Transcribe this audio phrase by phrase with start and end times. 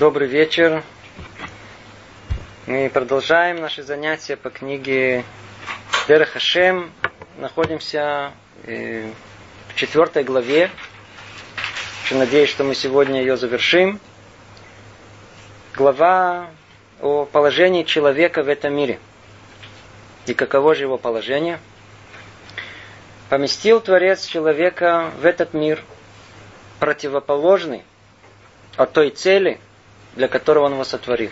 [0.00, 0.82] Добрый вечер.
[2.66, 5.24] Мы продолжаем наши занятия по книге
[6.08, 6.90] Дера Хашем.
[7.36, 8.32] Находимся
[8.64, 9.10] э,
[9.68, 10.70] в четвертой главе.
[12.02, 14.00] Очень надеюсь, что мы сегодня ее завершим.
[15.76, 16.48] Глава
[17.02, 18.98] о положении человека в этом мире.
[20.24, 21.60] И каково же его положение?
[23.28, 25.84] Поместил Творец человека в этот мир,
[26.78, 27.82] противоположный
[28.78, 29.60] от той цели–
[30.14, 31.30] для которого он его сотворил.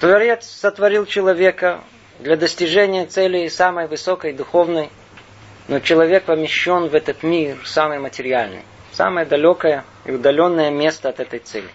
[0.00, 1.80] Творец сотворил человека
[2.18, 4.90] для достижения цели самой высокой духовной,
[5.68, 11.38] но человек помещен в этот мир самый материальный, самое далекое и удаленное место от этой
[11.38, 11.68] цели.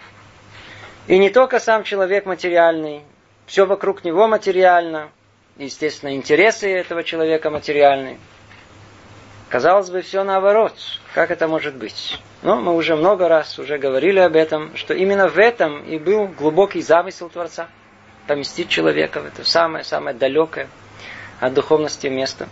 [1.08, 3.02] И не только сам человек материальный,
[3.46, 5.10] все вокруг него материально,
[5.58, 8.18] естественно, интересы этого человека материальные.
[9.52, 10.72] Казалось бы, все наоборот.
[11.12, 12.18] Как это может быть?
[12.40, 16.26] Но мы уже много раз уже говорили об этом, что именно в этом и был
[16.26, 17.68] глубокий замысел Творца.
[18.26, 20.68] Поместить человека в это самое-самое далекое
[21.38, 22.48] от духовности место.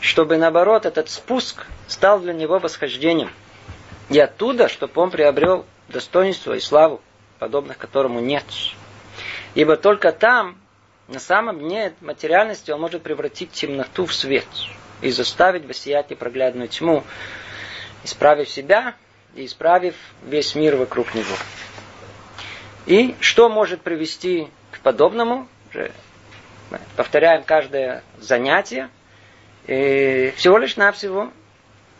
[0.00, 3.30] Чтобы, наоборот, этот спуск стал для него восхождением.
[4.08, 7.00] И оттуда, чтобы он приобрел достоинство и славу,
[7.38, 8.44] подобных которому нет.
[9.54, 10.58] Ибо только там,
[11.06, 14.48] на самом дне материальности, он может превратить темноту в свет
[15.02, 17.04] и заставить воссиять непроглядную тьму,
[18.04, 18.94] исправив себя
[19.34, 21.36] и исправив весь мир вокруг него.
[22.86, 25.48] И что может привести к подобному?
[26.96, 28.90] повторяем каждое занятие.
[29.66, 31.30] И всего лишь навсего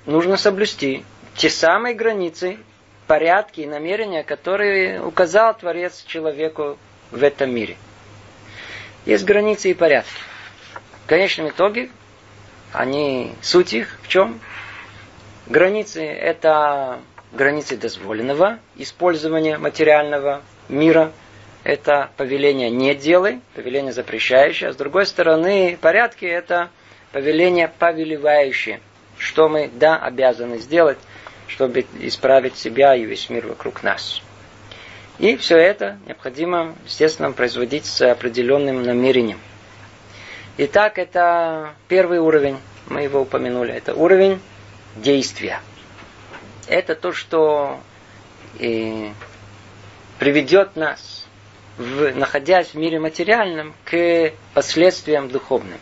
[0.06, 1.04] нужно соблюсти
[1.36, 2.58] те самые границы,
[3.06, 6.78] порядки и намерения, которые указал Творец человеку
[7.10, 7.76] в этом мире.
[9.06, 10.10] Есть границы и порядки.
[11.04, 11.90] В конечном итоге
[12.72, 14.40] они, суть их в чем?
[15.46, 17.00] Границы– это
[17.32, 21.12] границы дозволенного использования материального мира.
[21.62, 24.70] Это повеление «не делай», повеление запрещающее.
[24.70, 26.70] А с другой стороны, порядки– это
[27.12, 28.80] повеление повелевающее.
[29.18, 30.98] Что мы, да, обязаны сделать,
[31.46, 34.22] чтобы исправить себя и весь мир вокруг нас.
[35.18, 39.38] И все это необходимо, естественно, производить с определенным намерением.
[40.58, 44.40] Итак, это первый уровень, мы его упомянули, это уровень
[44.96, 45.60] действия.
[46.66, 47.80] Это то, что
[48.58, 49.12] и
[50.18, 51.26] приведет нас,
[51.78, 55.78] в, находясь в мире материальном, к последствиям духовным.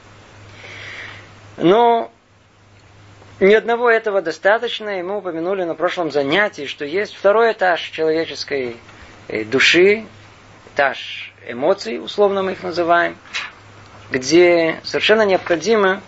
[1.56, 2.12] Но
[3.40, 8.76] ни одного этого достаточно, и мы упомянули на прошлом занятии, что есть второй этаж человеческой
[9.28, 10.06] э, души,
[10.74, 13.16] этаж эмоций, условно мы их называем,
[14.10, 16.00] где совершенно необходимо,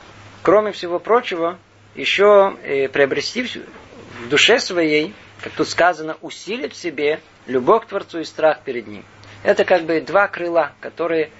[0.42, 1.58] кроме всего прочего,
[1.94, 8.20] еще э, приобрести в душе своей, как тут сказано, усилить в себе любовь к Творцу
[8.20, 9.04] и страх перед Ним.
[9.42, 11.30] Это как бы два крыла, которые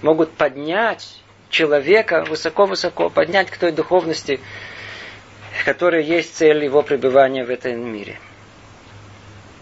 [0.00, 4.40] могут поднять человека высоко-высоко, поднять к той духовности,
[5.64, 8.18] которая есть цель его пребывания в этом мире.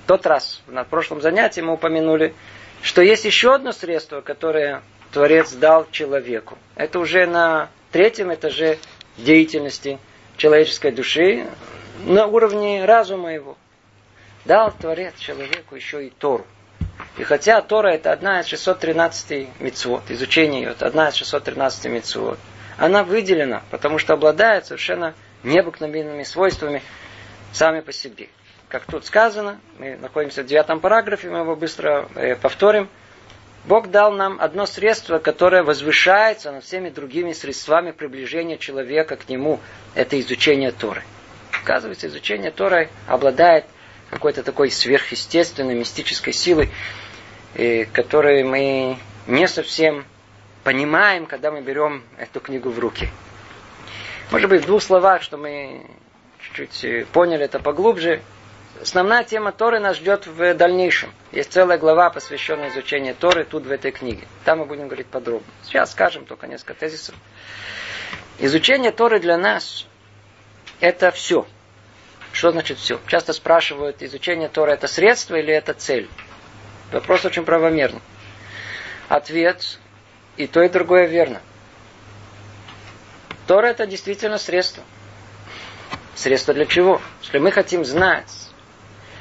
[0.04, 2.34] В тот раз, на прошлом занятии мы упомянули,
[2.82, 4.82] что есть еще одно средство, которое
[5.12, 6.56] Творец дал человеку.
[6.76, 8.78] Это уже на третьем этаже
[9.16, 9.98] деятельности
[10.36, 11.46] человеческой души,
[12.04, 13.56] на уровне разума его.
[14.44, 16.46] Дал Творец человеку еще и Тору.
[17.18, 22.38] И хотя Тора это одна из 613 мецвод, изучение ее, это одна из 613 мецвод,
[22.78, 26.82] она выделена, потому что обладает совершенно необыкновенными свойствами
[27.52, 28.28] сами по себе.
[28.70, 32.88] Как тут сказано, мы находимся в девятом параграфе, мы его быстро э, повторим–
[33.64, 39.60] Бог дал нам одно средство, которое возвышается над всеми другими средствами приближения человека к Нему.
[39.94, 41.03] Это изучение Торы.
[41.62, 43.66] Оказывается, изучение Торы обладает
[44.09, 46.70] какой-то такой сверхъестественной, мистической силой,
[47.92, 50.06] которую мы не совсем
[50.64, 53.09] понимаем, когда мы берем эту книгу в руки.
[54.30, 55.86] Может быть, в двух словах, что мы
[56.54, 58.22] чуть-чуть поняли это поглубже,
[58.81, 61.12] Основная тема Торы нас ждет в дальнейшем.
[61.32, 64.27] Есть целая глава, посвященная изучению Торы, тут в этой книге.
[64.44, 65.47] Там мы будем говорить подробно.
[65.62, 67.15] Сейчас скажем только несколько тезисов.
[68.39, 69.86] Изучение Торы для нас–
[70.80, 71.47] это все.
[72.33, 73.00] Что значит все?
[73.06, 76.09] Часто спрашивают, изучение Торы– это средство или это цель?
[76.92, 78.00] Вопрос очень правомерный.
[79.09, 79.78] Ответ–
[80.41, 81.42] и то, и другое верно.
[83.47, 84.83] Тора– это действительно средство.
[86.15, 87.00] Средство для чего?
[87.21, 88.40] Если мы хотим знать,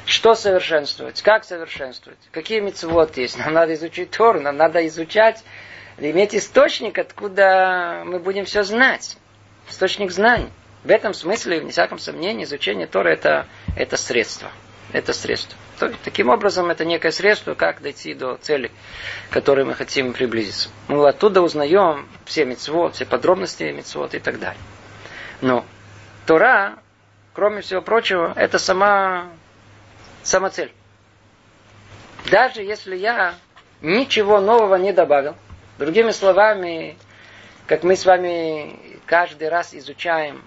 [0.09, 1.21] что совершенствовать?
[1.21, 2.19] Как совершенствовать?
[2.31, 3.37] Какие мецвод есть?
[3.37, 5.43] Нам надо изучить Тору, нам надо изучать,
[5.97, 9.17] иметь источник, откуда мы будем все знать.
[9.69, 10.49] Источник знаний.
[10.83, 13.45] В этом смысле, вне всяком сомнении, изучение Торы это,
[13.77, 14.49] это средство.
[14.93, 15.57] это средство.
[15.77, 18.71] То таким образом, это некое средство, как дойти до цели,
[19.29, 20.69] к которой мы хотим приблизиться.
[20.87, 24.61] Мы оттуда узнаем все мецвод, все подробности мецвод и так далее.
[25.41, 25.65] Но
[26.25, 26.79] Тора,
[27.33, 29.29] кроме всего прочего, это сама,
[30.29, 30.71] сама цель.
[32.31, 33.35] Даже если я
[33.81, 35.35] ничего нового не добавил,
[35.77, 36.97] другими словами,
[37.65, 40.43] как мы с вами каждый раз изучаем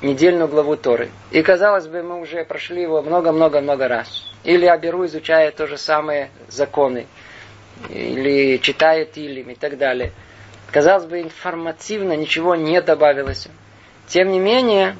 [0.00, 1.10] недельную главу Торы.
[1.30, 4.26] И казалось бы, мы уже прошли его много-много-много раз.
[4.42, 7.06] Или я беру, изучая то же самое законы.
[7.88, 10.12] Или читаю Тилим и так далее.
[10.72, 13.46] Казалось бы, информативно ничего не добавилось.
[14.08, 14.96] Тем не менее,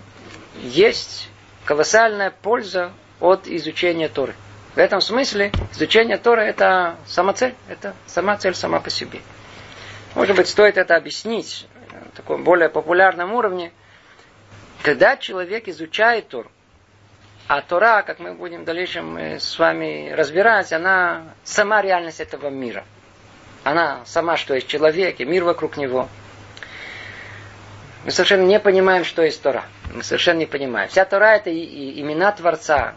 [0.63, 1.29] есть
[1.65, 2.93] колоссальная польза
[3.23, 4.35] от изучения Торы.
[4.75, 9.21] В этом смысле изучение Торы это сама цель, это сама цель сама по себе.
[10.15, 13.73] Может быть, стоит это объяснить на таком более популярном уровне–
[14.83, 16.51] когда человек изучает Тору,
[17.47, 22.49] а Тора, как мы будем в дальнейшем э, с вами разбирать, она сама реальность этого
[22.49, 22.85] мира.
[23.63, 26.09] Она сама, что есть человек, и мир вокруг него.
[28.05, 29.65] Мы совершенно не понимаем, что есть Тора.
[29.95, 30.89] Мы совершенно не понимаем.
[30.89, 32.95] Вся Тора это и, и имена Творца.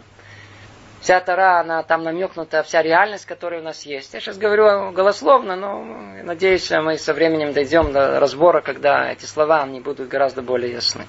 [1.00, 4.12] Вся Тора, она там намекнута, вся реальность, которая у нас есть.
[4.14, 5.84] Я сейчас говорю голословно, но
[6.24, 11.04] надеюсь, мы со временем дойдем до разбора, когда эти слова они будут гораздо более ясны.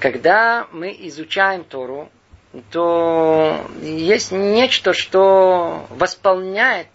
[0.00, 2.10] Когда мы изучаем Тору,
[2.70, 6.88] то есть нечто, что восполняет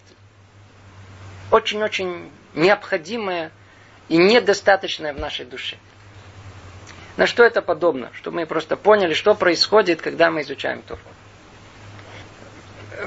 [1.50, 3.50] очень-очень необходимое
[4.08, 5.76] и недостаточное в нашей душе.
[7.16, 8.10] На что это подобно?
[8.14, 11.00] Чтобы мы просто поняли, что происходит, когда мы изучаем Тору.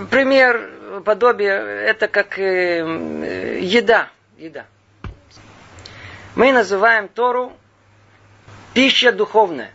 [0.10, 4.10] Пример, подобие, это как э, еда.
[4.38, 4.66] еда.
[6.36, 7.54] Мы называем Тору
[8.74, 9.72] пища духовная.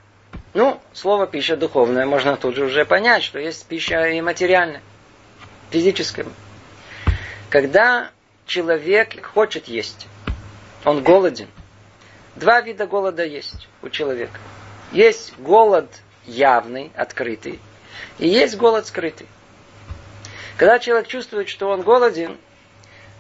[0.55, 4.83] Ну, слово пища духовная можно тут же уже понять, что есть пища и материальная,
[5.71, 6.27] физическая.
[7.49, 8.11] Когда
[8.47, 10.09] человек хочет есть,
[10.85, 11.49] он голоден.
[12.35, 14.39] Два вида голода есть у человека.
[14.91, 15.89] Есть голод
[16.25, 17.61] явный, открытый,
[18.19, 19.29] и есть голод скрытый.
[20.59, 22.37] Когда человек чувствует, что он голоден,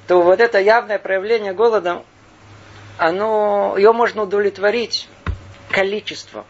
[0.08, 2.02] то вот это явное проявление голода,
[2.98, 5.08] оно, ее можно удовлетворить
[5.70, 6.44] количеством.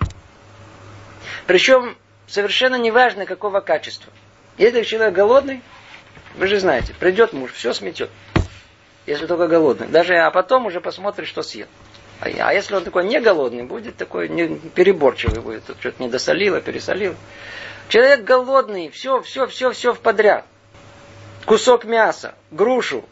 [1.47, 1.95] Причем
[2.27, 4.11] совершенно неважно, какого качества.
[4.57, 5.61] Если человек голодный,
[6.37, 8.09] вы же знаете, придет муж, все сметет.
[9.05, 9.89] Если только голодный.
[9.89, 11.67] Даже, а потом уже посмотрит, что съел.
[12.21, 15.65] А, а если он такой не голодный, будет такой не, переборчивый будет.
[15.81, 17.15] Что-то не досолило, пересолило.
[17.91, 20.47] Человек голодный, все, все, все, все в подряд.
[21.49, 23.07] Кусок мяса, грушу,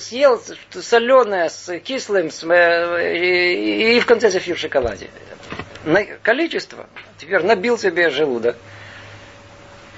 [0.00, 0.42] съел
[0.72, 5.08] соленое с кислым с, э, и, и в конце зефир в шоколаде
[5.84, 6.86] на количество.
[7.18, 8.56] Теперь набил себе желудок.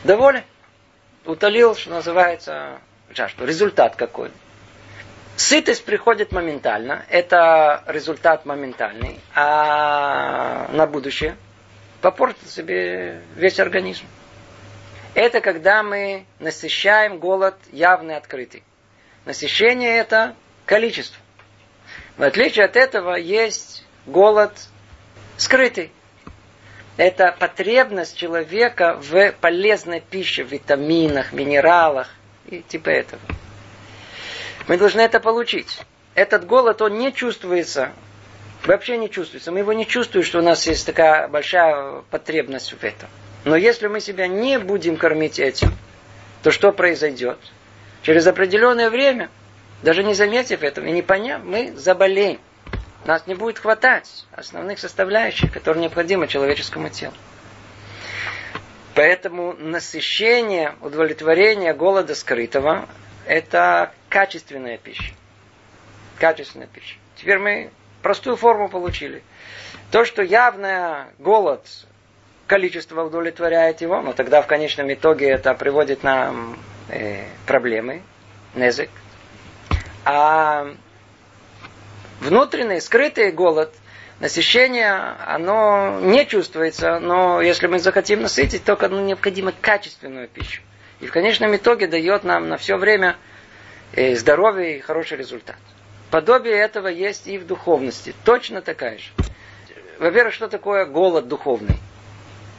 [0.05, 0.43] Доволен?
[1.25, 2.81] Утолил, что называется,
[3.15, 3.47] жажду.
[3.47, 4.31] Результат какой?
[5.37, 7.07] Сытость приходит моментально.
[7.09, 9.19] Это результат моментальный.
[9.35, 11.35] А на будущее
[12.03, 14.05] попортит себе весь организм.
[15.15, 18.63] Это когда мы насыщаем голод явный, открытый.
[19.25, 20.37] Насыщение это
[20.67, 21.21] количество.
[22.17, 24.53] В отличие от этого есть голод
[25.37, 25.91] скрытый.
[26.97, 32.09] Это потребность человека в полезной пище, витаминах, минералах
[32.47, 33.23] и типа этого.
[34.69, 35.79] Мы должны это получить.
[36.15, 37.93] Этот голод, он не чувствуется,
[38.65, 39.51] вообще не чувствуется.
[39.51, 43.09] Мы его не чувствуем, что у нас есть такая большая потребность в этом.
[43.45, 45.73] Но если мы себя не будем кормить этим,
[46.43, 47.39] то что произойдет?
[48.03, 49.31] Через определенное время,
[49.83, 52.41] даже не заметив этого и не поняв, мы заболеем
[53.05, 57.15] нас не будет хватать основных составляющих, которые необходимы человеческому телу.
[58.95, 62.89] Поэтому насыщение, удовлетворение голода скрытого–
[63.27, 65.15] это качественная пища.
[66.19, 66.97] Качественная пища.
[67.17, 67.71] Теперь мы
[68.03, 69.23] простую форму получили.
[69.91, 71.67] То, что явный голод,
[72.51, 78.03] количество удовлетворяет его, но тогда в конечном итоге это приводит нам э, проблемы,
[78.57, 78.91] незык.
[80.05, 80.67] А
[82.19, 83.73] внутренний, скрытый голод,
[84.19, 90.61] насыщение, оно не чувствуется, но если мы захотим насытить, только ну, необходимо качественную пищу.
[90.99, 93.17] И в конечном итоге дает нам на все время
[93.93, 95.59] э, здоровье и хороший результат.
[96.11, 98.13] Подобие этого есть и в духовности.
[98.25, 99.11] Точно такая же.
[100.01, 101.77] Во-первых, что такое голод духовный?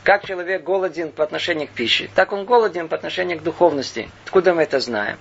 [0.03, 4.09] Как человек голоден по отношению к пище, так он голоден по отношению к духовности.
[4.25, 5.17] Откуда мы это знаем?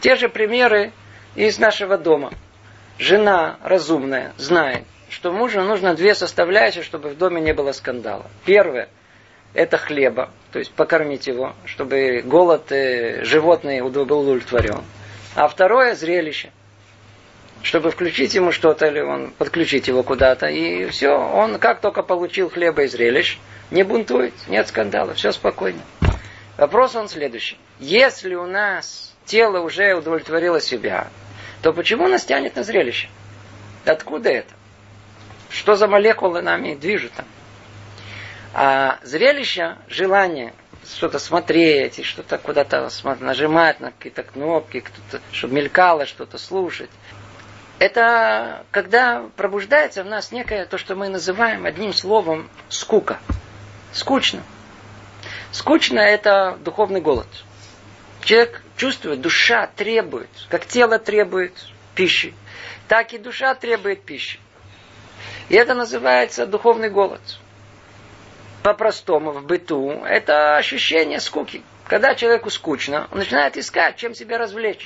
[0.00, 0.92] Те же примеры
[1.36, 2.32] из нашего дома
[2.98, 8.26] жена разумная знает, что мужу нужно две составляющие, чтобы в доме не было скандала.
[8.44, 8.88] Первое
[9.54, 14.84] это хлеба, то есть покормить его, чтобы голод э, животный был удовлетворен.
[15.34, 16.50] А второе зрелище,
[17.62, 20.46] чтобы включить ему что-то или он подключить его куда-то.
[20.46, 23.38] И все, он как только получил хлеба и зрелищ,
[23.70, 25.80] не бунтует, нет скандала, все спокойно.
[26.56, 27.58] Вопрос он следующий.
[27.78, 31.08] Если у нас тело уже удовлетворило себя,
[31.62, 33.08] то почему нас тянет на зрелище?
[33.84, 34.52] Откуда это?
[35.48, 37.26] Что за молекулы нами движут там?
[38.52, 40.52] А зрелище, желание
[40.86, 42.88] что-то смотреть, и что-то куда-то
[43.20, 44.84] нажимать на какие-то кнопки,
[45.32, 46.90] чтобы мелькало что-то слушать.
[47.78, 53.18] Это когда пробуждается в нас некое то, что мы называем одним словом скука.
[53.92, 54.42] Скучно.
[55.52, 57.26] Скучно это духовный голод.
[58.22, 61.52] Человек чувствует, душа требует, как тело требует
[61.94, 62.34] пищи,
[62.86, 64.38] так и душа требует пищи.
[65.48, 67.20] И это называется духовный голод.
[68.62, 71.62] По-простому, в быту, это ощущение скуки.
[71.86, 74.84] Когда человеку скучно, он начинает искать, чем себя развлечь.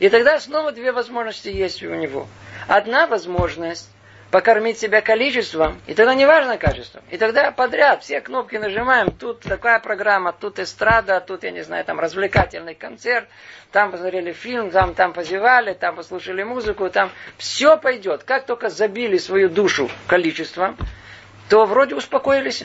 [0.00, 2.26] И тогда снова две возможности есть у него.
[2.66, 3.88] Одна возможность
[4.32, 7.02] покормить себя количеством, и тогда не важно качество.
[7.10, 11.84] И тогда подряд все кнопки нажимаем, тут такая программа, тут эстрада, тут, я не знаю,
[11.84, 13.28] там развлекательный концерт,
[13.72, 18.24] там посмотрели фильм, там, там позевали, там послушали музыку, там все пойдет.
[18.24, 20.78] Как только забили свою душу количеством,
[21.50, 22.64] то вроде успокоились.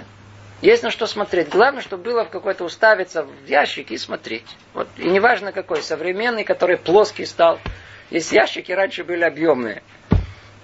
[0.62, 1.50] Есть на что смотреть.
[1.50, 4.48] Главное, чтобы было в какой-то уставиться в ящик и смотреть.
[4.74, 4.88] Вот.
[4.96, 7.60] И неважно какой, современный, который плоский стал.
[8.10, 9.84] Есть ящики, раньше были объемные.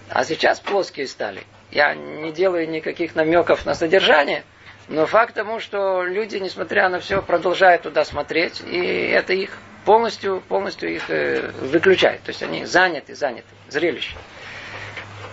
[0.10, 1.44] А сейчас плоские стали.
[1.72, 4.44] Я не делаю никаких намеков на содержание,
[4.88, 10.42] но факт тому, что люди, несмотря на все, продолжают туда смотреть, и это их полностью,
[10.42, 12.22] полностью их э, выключает.
[12.24, 14.16] То есть они заняты, заняты, зрелище.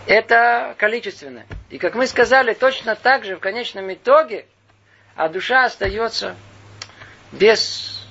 [0.06, 1.46] Это количественное.
[1.68, 4.46] И как мы сказали, точно так же в конечном итоге,
[5.14, 6.36] а душа остается
[7.32, 8.08] без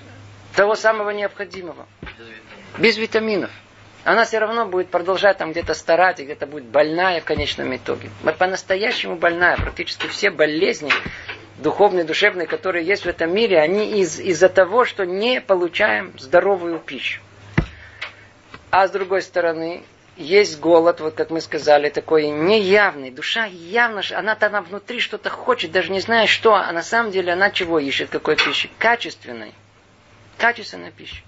[0.56, 1.88] того самого необходимого.
[2.78, 3.52] Без витаминов
[4.12, 8.10] она все равно будет продолжать там где-то старать, и где-то будет больная в конечном итоге.
[8.24, 9.56] Мы по-настоящему больная.
[9.56, 10.92] Практически все болезни
[11.58, 16.80] духовные, душевные, которые есть в этом мире, они из, из-за того, что не получаем здоровую
[16.80, 17.22] пищу.
[18.72, 19.84] А с другой стороны,
[20.18, 23.12] есть голод, вот как мы сказали, такой неявный.
[23.12, 27.34] Душа явно, она там внутри что-то хочет, даже не зная что, а на самом деле
[27.34, 28.72] она чего ищет, какой пищи?
[28.80, 29.54] Качественной.
[30.40, 31.24] Качественной пищи.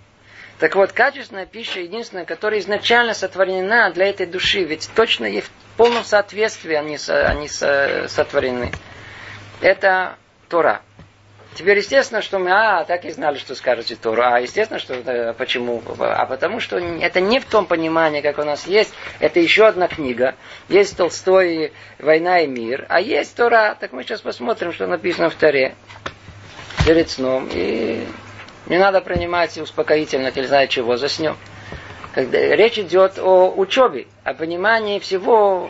[0.61, 5.49] Так вот, качественная пища единственная, которая изначально сотворена для этой души, ведь точно и в
[5.75, 8.71] полном соответствии они, они сотворены.
[9.59, 10.17] Это
[10.49, 10.83] Тора.
[11.55, 14.21] Теперь естественно, что мы, а, так и знали, что скажете Тору.
[14.21, 15.81] А естественно, что это, почему?
[15.99, 18.93] А потому что это не в том понимании, как у нас есть.
[19.19, 20.35] Это еще одна книга.
[20.69, 23.75] Есть Толстой «Война и мир», а есть Тора.
[23.79, 25.73] Так мы сейчас посмотрим, что написано в Торе
[26.85, 27.49] перед сном.
[27.51, 28.05] И
[28.71, 31.35] не надо принимать успокоительно, или знает чего, заснем.
[32.15, 35.69] Когда речь идет о учебе, о понимании всего,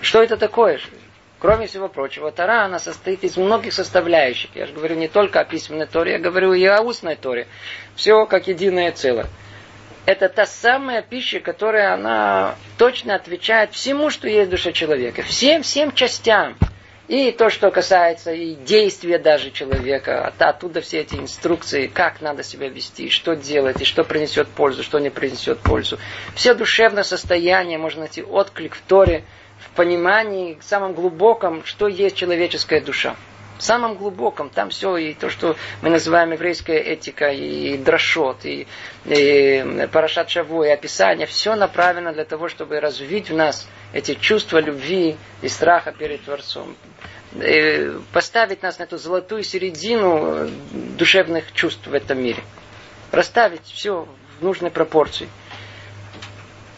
[0.00, 0.80] что это такое.
[1.38, 4.50] Кроме всего прочего, Тора, она состоит из многих составляющих.
[4.56, 7.46] Я же говорю не только о письменной Торе, я говорю и о устной Торе.
[7.94, 9.26] Все как единое целое.
[10.06, 15.22] Это та самая пища, которая она точно отвечает всему, что есть в душе человека.
[15.22, 16.56] Всем, всем частям.
[17.10, 22.68] И то, что касается и действия даже человека, оттуда все эти инструкции, как надо себя
[22.68, 25.98] вести, что делать, и что принесет пользу, что не принесет пользу.
[26.36, 29.24] Все душевное состояние можно найти отклик в Торе,
[29.58, 33.16] в понимании, в самом глубоком, что есть человеческая душа.
[33.60, 38.66] В самом глубоком, там все, и то, что мы называем еврейская этика, и дрошот, и,
[39.04, 44.60] и парашат шаву, и описание, все направлено для того, чтобы развить в нас эти чувства
[44.60, 46.74] любви и страха перед Творцом.
[47.34, 50.48] И поставить нас на эту золотую середину
[50.96, 52.42] душевных чувств в этом мире.
[53.12, 55.28] Расставить все в нужной пропорции.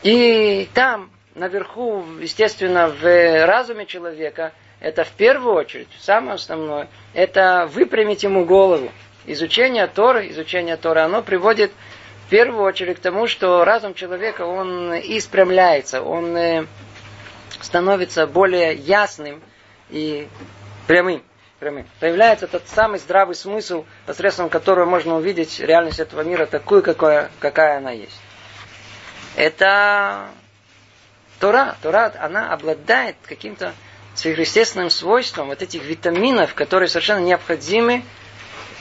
[0.02, 8.24] И там, наверху, естественно, в разуме человека, это в первую очередь, самое основное, это выпрямить
[8.24, 8.90] ему голову.
[9.26, 11.70] Изучение Торы, изучение Торы, оно приводит
[12.26, 16.66] в первую очередь к тому, что разум человека, он испрямляется, он э,
[17.60, 19.40] становится более ясным
[19.88, 20.26] и
[20.88, 21.22] прямым.
[21.60, 21.86] прямым.
[22.00, 27.78] Появляется тот самый здравый смысл, посредством которого можно увидеть реальность этого мира такую, какая, какая
[27.78, 28.20] она есть.
[29.36, 30.26] Это
[31.38, 31.76] Тора.
[31.82, 33.74] Тора, она обладает каким-то
[34.14, 38.02] сверхъестественным свойством вот этих витаминов, которые совершенно необходимы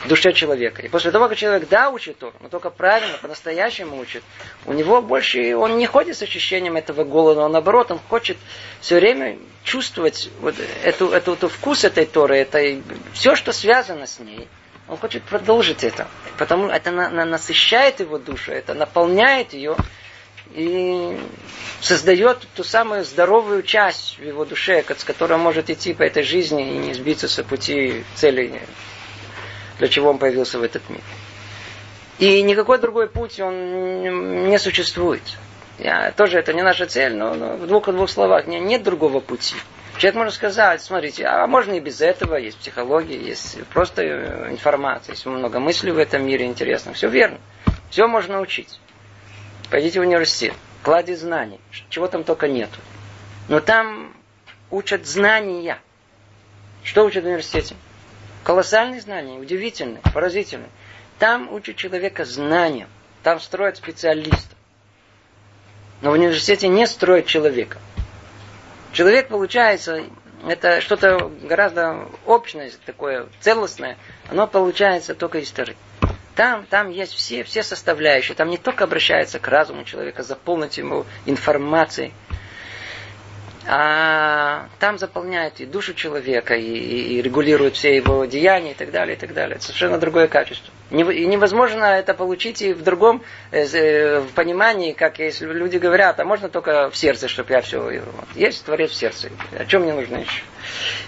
[0.07, 0.81] душе человека.
[0.81, 4.23] И после того, как человек да учит Тору, но только правильно, по-настоящему учит,
[4.65, 8.37] у него больше, он не ходит с ощущением этого голода, он наоборот, он хочет
[8.79, 12.81] все время чувствовать вот эту, эту, эту вкус этой Торы, это
[13.13, 14.47] все, что связано с ней.
[14.87, 16.07] Он хочет продолжить это.
[16.37, 19.77] Потому это на, на, насыщает его душу, это наполняет ее
[20.53, 21.17] и
[21.79, 26.23] создает ту самую здоровую часть в его душе, с которой он может идти по этой
[26.23, 28.61] жизни и не сбиться с пути цели
[29.79, 31.01] для чего он появился в этот мир.
[32.19, 35.23] И никакой другой путь он не существует.
[35.79, 39.19] Я, тоже это не наша цель, но, но в двух, двух словах нет, нет другого
[39.21, 39.55] пути.
[39.97, 45.25] Человек может сказать, смотрите, а можно и без этого, есть психология, есть просто информация, есть
[45.25, 46.95] много мыслей в этом мире интересных.
[46.95, 47.39] Все верно.
[47.89, 48.79] Все можно учить.
[49.71, 52.77] Пойдите в университет, клади знаний, чего там только нету.
[53.47, 54.13] Но там
[54.69, 55.79] учат знания.
[56.83, 57.75] Что учат в университете?
[58.43, 60.69] Колоссальные знания, удивительные, поразительные.
[61.19, 62.89] Там учат человека знаниям,
[63.23, 64.57] там строят специалистов.
[66.01, 67.77] Но в университете не строят человека.
[68.91, 70.03] Человек, получается,
[70.45, 73.97] это что-то гораздо общное, такое целостное,
[74.29, 75.77] оно получается только из Торы.
[76.41, 78.33] Там, там есть все, все составляющие.
[78.33, 82.13] Там не только обращается к разуму человека, заполнить ему информацией,
[83.67, 88.89] а там заполняет и душу человека, и, и, и регулирует все его деяния и так
[88.89, 89.57] далее, и так далее.
[89.57, 90.73] Это совершенно другое качество.
[90.89, 93.21] И невозможно это получить и в другом
[93.51, 97.61] э, э, в понимании, как если люди говорят, а можно только в сердце, чтобы я
[97.61, 98.01] все...
[98.33, 99.29] Есть Творец в сердце.
[99.55, 100.41] О чем мне нужно еще?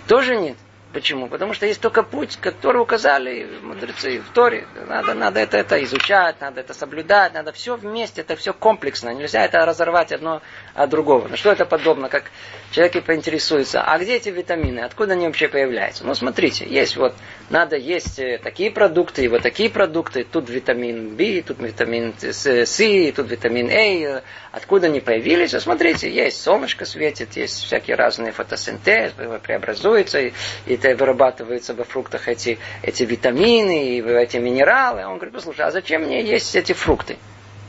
[0.08, 0.58] Тоже нет.
[0.94, 1.28] Почему?
[1.28, 4.68] Потому что есть только путь, который указали мудрецы в Торе.
[4.88, 9.12] Надо, надо это, это изучать, надо это соблюдать, надо все вместе, это все комплексно.
[9.12, 10.44] Нельзя это разорвать одно
[10.74, 11.28] от другого.
[11.28, 12.26] На что это подобно, как
[12.72, 16.06] человек и поинтересуется, а где эти витамины, откуда они вообще появляются?
[16.06, 17.14] Ну, смотрите, есть вот,
[17.50, 23.14] надо есть э, такие продукты, и вот такие продукты, тут витамин В, тут витамин С,
[23.16, 25.52] тут витамин А, откуда они появились?
[25.52, 29.14] Смотрите, есть солнышко светит, есть всякие разные фотосинтез,
[29.44, 30.34] преобразуются, и,
[30.66, 35.06] и вырабатываются во фруктах эти, эти витамины и эти минералы.
[35.06, 37.18] Он говорит, послушай, а зачем мне есть эти фрукты?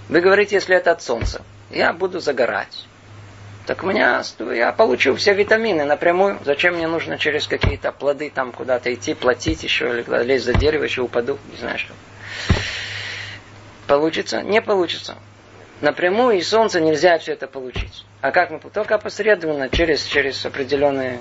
[0.09, 1.43] Вы говорите, если это от солнца.
[1.71, 2.87] Я буду загорать.
[3.67, 4.23] Так у меня,
[4.53, 6.39] я получу все витамины напрямую.
[6.45, 10.85] Зачем мне нужно через какие-то плоды там куда-то идти, платить еще, или лезть за дерево,
[10.85, 11.95] еще упаду, не знаю что.
[13.87, 14.43] Получится?
[14.43, 15.17] Не получится.
[15.81, 18.05] Напрямую из солнца нельзя все это получить.
[18.21, 18.59] А как мы?
[18.59, 21.21] Только опосредованно, через, через определенный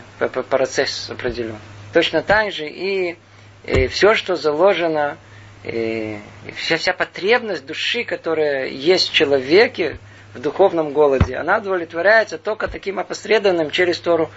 [0.49, 1.60] процесс определенный.
[1.93, 3.17] Точно так же и,
[3.63, 5.17] и все, что заложено,
[5.63, 6.19] и
[6.56, 9.97] вся, вся потребность души, которая есть в человеке,
[10.33, 14.29] в духовном голоде, она удовлетворяется только таким опосредованным через Тору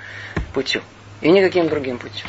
[0.53, 0.83] путем.
[1.21, 2.29] И никаким другим путем.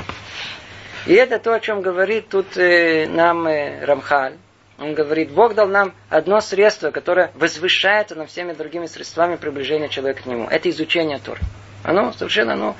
[1.06, 4.36] И это то, о чем говорит тут э, нам э, Рамхаль.
[4.78, 10.24] Он говорит, Бог дал нам одно средство, которое возвышается над всеми другими средствами приближения человека
[10.24, 10.48] к Нему.
[10.48, 11.40] Это изучение Торы.
[11.84, 12.76] Оно совершенно оно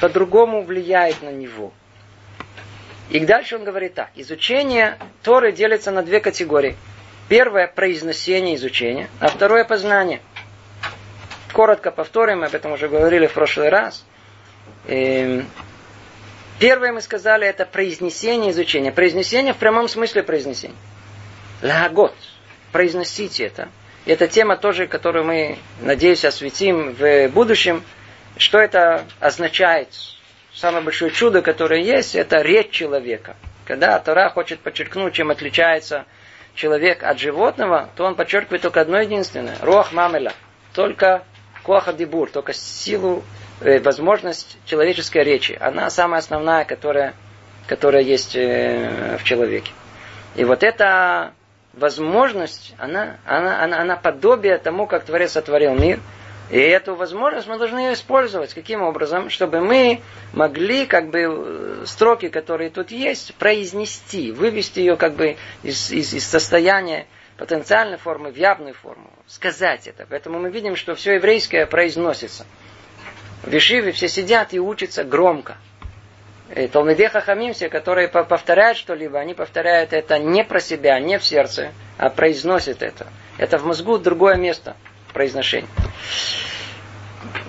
[0.00, 1.72] по-другому влияет на него.
[3.10, 4.10] И дальше он говорит так.
[4.14, 6.76] Изучение Торы делится на две категории.
[7.28, 10.20] Первое– произношение изучения, а второе– познание.
[11.52, 14.04] Коротко повторим, мы об этом уже говорили в прошлый раз.
[14.86, 15.46] Эм,
[16.58, 18.92] первое мы сказали– это произнесение изучения.
[18.92, 20.76] Произнесение в прямом смысле произнесения.
[21.62, 22.14] Лагот.
[22.72, 23.68] Произносите это.
[24.04, 27.82] И это тема тоже, которую мы, надеюсь, осветим в будущем.
[28.36, 29.88] Что это означает?
[30.54, 33.36] самое большое чудо, которое есть, это речь человека.
[33.64, 36.04] Когда Тора хочет подчеркнуть, чем отличается
[36.54, 39.56] человек от животного, то он подчеркивает только одно единственное.
[39.60, 40.32] Руах мамеля.
[40.74, 41.24] Только
[41.64, 43.22] коаха дибур, только силу,
[43.60, 45.56] э, возможность человеческой речи.
[45.60, 47.14] Она самая основная, которая,
[47.66, 49.72] которая есть э, в человеке.
[50.34, 51.32] И вот эта
[51.72, 56.00] возможность, она, она, она, она подобие тому, как Творец сотворил мир–
[56.52, 58.52] и эту возможность мы должны использовать.
[58.52, 59.30] Каким образом?
[59.30, 60.02] Чтобы мы
[60.34, 66.12] могли как бы э, строки, которые тут есть, произнести, вывести ее как бы из, из,
[66.12, 67.06] из состояния
[67.38, 69.10] потенциальной формы в явную форму.
[69.26, 70.06] Сказать это.
[70.06, 72.44] Поэтому мы видим, что все еврейское произносится.
[73.42, 75.56] В Вишиве все сидят и учатся громко.
[76.54, 81.24] И Талмиде Хахамим, все, которые повторяют что-либо, они повторяют это не про себя, не в
[81.24, 83.06] сердце, а произносят это.
[83.38, 84.76] Это в мозгу другое место
[85.12, 85.68] произношения.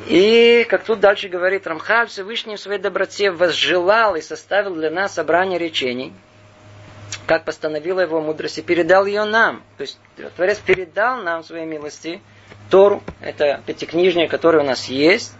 [0.08, 5.14] И, как тут дальше говорит Рамхаль, Всевышний в своей доброте возжелал и составил для нас
[5.14, 6.14] собрание речений,
[7.26, 9.64] как постановила его мудрость, и передал ее нам.
[9.78, 9.98] То есть
[10.36, 12.22] Творец передал нам своей милости
[12.70, 15.34] Тору, это пятикнижнее, которое у нас есть,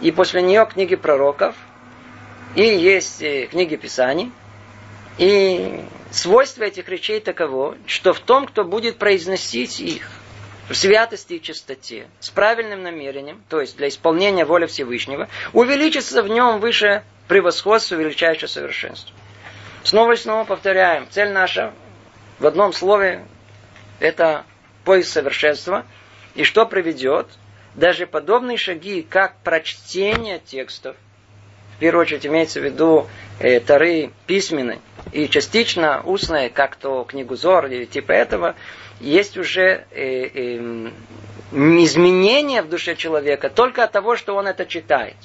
[0.00, 1.54] и после нее книги пророков,
[2.54, 4.32] и есть э, книги Писаний,
[5.18, 10.08] и свойство этих речей таково, что в том, кто будет произносить их
[10.68, 16.28] в святости и чистоте, с правильным намерением, то есть для исполнения воли Всевышнего, увеличится в
[16.28, 19.14] нем выше превосходство, величайшее совершенство.
[19.82, 21.72] Снова и снова повторяем, цель наша
[22.38, 23.24] в одном слове
[24.00, 24.44] это
[24.84, 25.84] поиск совершенства.
[26.34, 27.26] И что приведет?
[27.74, 30.96] Даже подобные шаги, как прочтение текстов,
[31.76, 33.06] в первую очередь имеется в виду
[33.38, 34.80] э, тары письменные
[35.12, 38.54] и частично устные, как то книгу Зор или типа этого,
[39.00, 40.90] есть уже э, э,
[41.52, 45.16] изменения в душе человека только от того, что он это читает.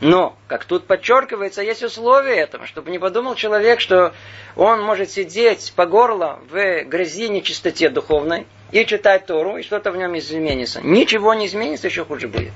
[0.00, 4.12] Но, как тут подчеркивается, есть условия этому, чтобы не подумал человек, что
[4.56, 9.96] он может сидеть по горло в грязи нечистоте духовной и читать Тору, и что-то в
[9.96, 10.80] нем изменится.
[10.82, 12.52] Ничего не изменится, еще хуже будет.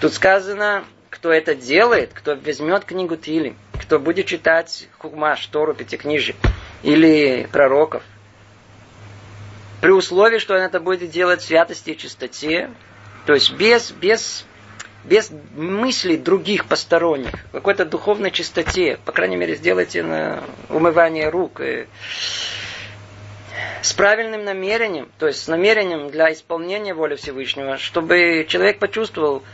[0.00, 6.36] Тут сказано, кто это делает, кто возьмет книгу Тили, кто будет читать Хумаш, Тору, Пятикнижие
[6.82, 8.02] или пророков,
[9.80, 12.70] при условии, что он это будет делать в святости и чистоте,
[13.26, 14.46] то есть без, без
[15.06, 21.86] без мыслей других посторонних, какой-то духовной чистоте, по крайней мере, сделайте на умывание рук, и
[23.82, 29.44] с правильным намерением, то есть с намерением для исполнения воли Всевышнего, чтобы человек почувствовал,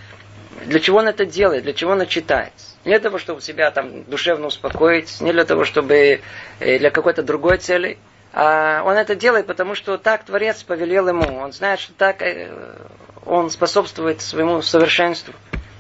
[0.65, 2.53] для чего он это делает, для чего он читает.
[2.85, 6.21] Не для того, чтобы себя там душевно успокоить, не для того, чтобы
[6.59, 7.99] э, для какой-то другой цели,
[8.33, 11.39] а он это делает, потому что так Творец повелел ему.
[11.39, 12.51] Он знает, что так э,
[13.25, 15.35] он способствует своему совершенству.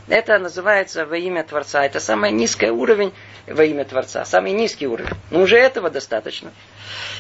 [0.09, 1.85] Это называется во имя Творца.
[1.85, 3.13] Это самый низкий уровень
[3.47, 4.25] во имя Творца.
[4.25, 5.11] Самый низкий уровень.
[5.31, 6.53] Но уже этого достаточно.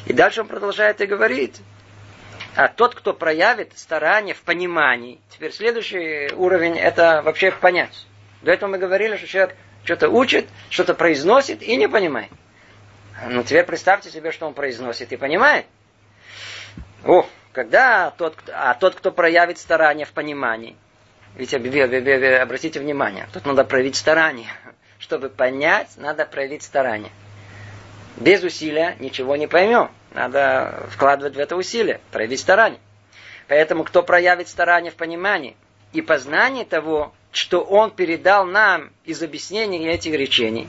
[0.04, 1.56] И дальше он продолжает и говорит.
[2.54, 5.20] А тот, кто проявит старание в понимании.
[5.30, 8.06] Теперь следующий уровень это вообще понять.
[8.42, 12.30] До этого мы говорили, что человек что-то учит, что-то произносит и не понимает.
[13.28, 15.66] Ну, теперь представьте себе, что он произносит и понимает.
[17.04, 20.76] О, когда тот, а тот, кто проявит старание в понимании,
[21.36, 24.48] ведь обратите внимание, тут надо проявить старание.
[24.98, 27.10] Чтобы понять, надо проявить старание.
[28.16, 29.90] Без усилия ничего не поймем.
[30.12, 32.78] Надо вкладывать в это усилие, проявить старание.
[33.48, 35.56] Поэтому кто проявит старание в понимании
[35.92, 40.68] и познании того, что он передал нам из объяснений этих речений,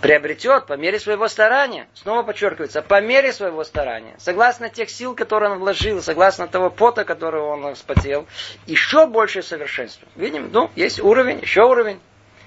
[0.00, 1.88] приобретет по мере своего старания.
[1.94, 4.14] Снова подчеркивается, по мере своего старания.
[4.18, 8.26] Согласно тех сил, которые он вложил, согласно того пота, который он вспотел,
[8.66, 10.06] еще больше совершенства.
[10.14, 12.00] Видим, ну, есть уровень, еще уровень.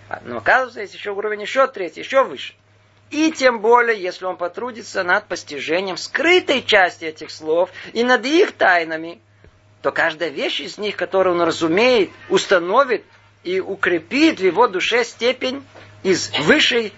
[0.07, 2.53] А, но оказывается, есть еще уровень, еще третий, еще выше.
[3.09, 8.53] И тем более, если он потрудится над постижением скрытой части этих слов и над их
[8.53, 9.19] тайнами,
[9.81, 13.03] то каждая вещь из них, которую он разумеет, установит
[13.43, 15.65] и укрепит в его душе степень
[16.03, 16.93] из высшей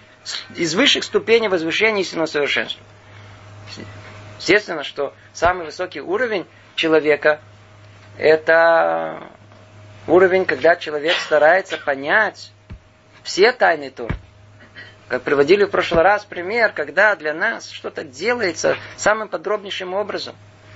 [0.56, 2.82] из высших ступеней возвышения истинного совершенства.
[4.38, 7.40] Естественно, что самый высокий уровень человека–
[8.18, 9.28] это
[10.06, 12.52] уровень, когда человек старается понять
[13.22, 14.14] все тайны Торы.
[15.08, 20.34] Как приводили в прошлый раз пример, когда для нас что-то делается самым подробнейшим образом.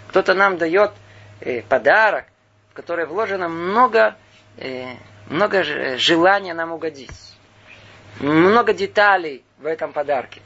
[0.08, 0.92] Кто-то нам дает
[1.40, 2.26] э, подарок,
[2.70, 4.16] в который вложено много,
[4.58, 4.94] э,
[5.28, 5.62] много
[5.96, 7.10] желания нам угодить
[8.20, 10.40] много деталей в этом подарке.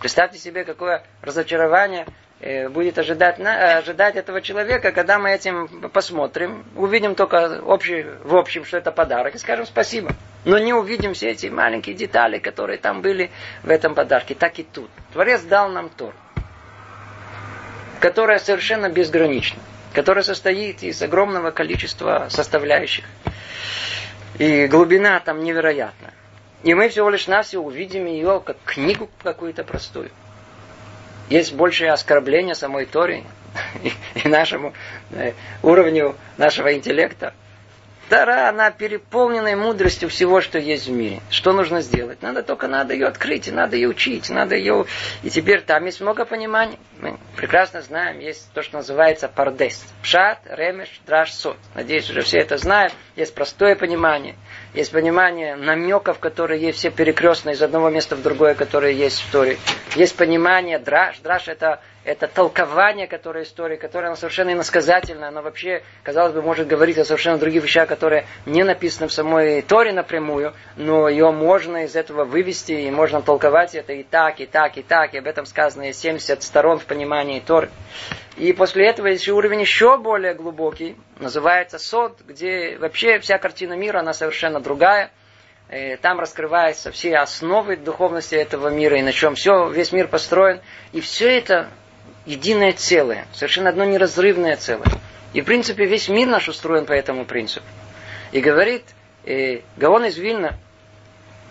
[0.00, 2.06] Представьте себе, какое разочарование
[2.40, 8.64] э, будет ожидать, ожидать этого человека, когда мы этим посмотрим, увидим только общий, в общем,
[8.64, 10.12] что это подарок, и скажем спасибо.
[10.44, 13.30] Но не увидим все эти маленькие детали, которые там были
[13.62, 14.34] в этом подарке.
[14.34, 14.90] Так и тут.
[15.12, 16.14] Творец дал нам Тор,
[18.00, 19.60] которая совершенно безгранична,
[19.92, 23.06] которая состоит из огромного количества составляющих.
[24.38, 26.12] И глубина там невероятная.
[26.62, 30.10] И мы всего лишь навсего увидим ее как книгу какую-то простую.
[31.28, 33.24] Есть большее оскорбление самой Торе
[33.82, 34.74] и, и нашему
[35.12, 37.34] э, уровню нашего интеллекта.
[38.08, 41.20] Тара, она переполнена мудростью всего, что есть в мире.
[41.30, 42.22] Что нужно сделать?
[42.22, 44.86] Надо только надо ее открыть, надо ее учить, надо ее...
[45.24, 46.78] И теперь там есть много пониманий.
[47.00, 49.84] Мы прекрасно знаем, есть то, что называется пардес.
[50.02, 51.56] Пшат, ремеш, драш, сот.
[51.74, 52.92] Надеюсь, уже все это знают.
[53.16, 54.36] Есть простое понимание.
[54.72, 59.32] Есть понимание намеков, которые есть все перекрестные из одного места в другое, которые есть в
[59.32, 59.58] Торе.
[59.96, 61.18] Есть понимание драж.
[61.18, 66.68] Драж это это толкование, которое истории, которое оно совершенно иносказательное, оно вообще, казалось бы, может
[66.68, 71.84] говорить о совершенно других вещах, которые не написаны в самой Торе напрямую, но ее можно
[71.84, 75.26] из этого вывести, и можно толковать это и так, и так, и так, и об
[75.26, 77.70] этом сказано и 70 сторон в понимании Торы.
[78.36, 83.98] И после этого есть уровень еще более глубокий, называется сод, где вообще вся картина мира,
[83.98, 85.10] она совершенно другая.
[85.68, 90.60] э, там раскрываются все основы духовности этого мира, и на чем все, весь мир построен.
[90.92, 91.68] И все это
[92.26, 94.88] единое целое, совершенно одно неразрывное целое.
[95.32, 97.66] И, в принципе, весь мир наш устроен по этому принципу.
[98.32, 98.84] И говорит
[99.24, 100.58] э, Гаон из Вильна,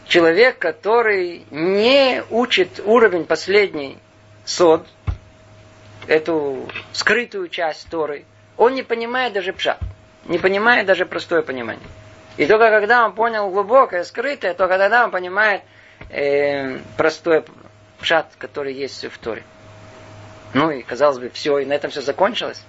[0.07, 3.97] человек, который не учит уровень последний
[4.43, 4.85] сод,
[6.07, 8.25] эту скрытую часть Торы,
[8.57, 9.77] он не понимает даже пша,
[10.25, 11.87] не понимает даже простое понимание.
[12.37, 15.61] И только когда он понял глубокое, скрытое, только тогда он понимает
[16.09, 17.43] э, простое
[17.99, 19.43] пшат, который есть в Торе.
[20.55, 22.63] Ну и, казалось бы, все, и на этом все закончилось.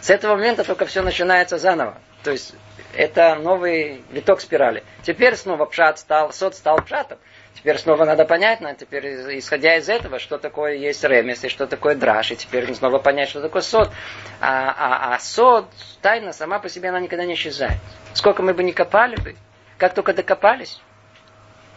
[0.00, 1.96] С этого момента только все начинается заново.
[2.24, 2.52] То есть
[2.96, 4.82] это новый виток спирали.
[5.04, 7.18] Теперь снова пшат стал, сот стал пшатом.
[7.54, 11.68] Теперь снова надо понять, но теперь исходя из этого, что такое есть ремес и что
[11.68, 13.92] такое драж, и теперь снова понять, что такое сод.
[14.40, 15.66] А, а, а сод,
[16.02, 17.78] тайна сама по себе, она никогда не исчезает.
[18.14, 19.36] Сколько мы бы ни копали бы,
[19.76, 20.80] как только докопались,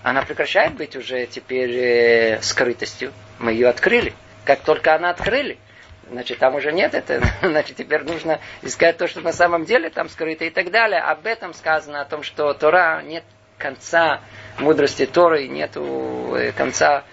[0.02, 3.14] она прекращает быть уже теперь э, скрытостью.
[3.38, 4.16] Мы ее открыли.
[4.52, 5.58] Как только она открыли,
[6.10, 10.10] значит, там уже нет этого, значит, теперь нужно искать то, что на самом деле там
[10.10, 11.00] скрыто и так далее.
[11.00, 13.24] Об этом сказано, о том, что Тора нет
[13.58, 14.20] конца
[14.60, 17.06] мудрости Торы, нет э, конца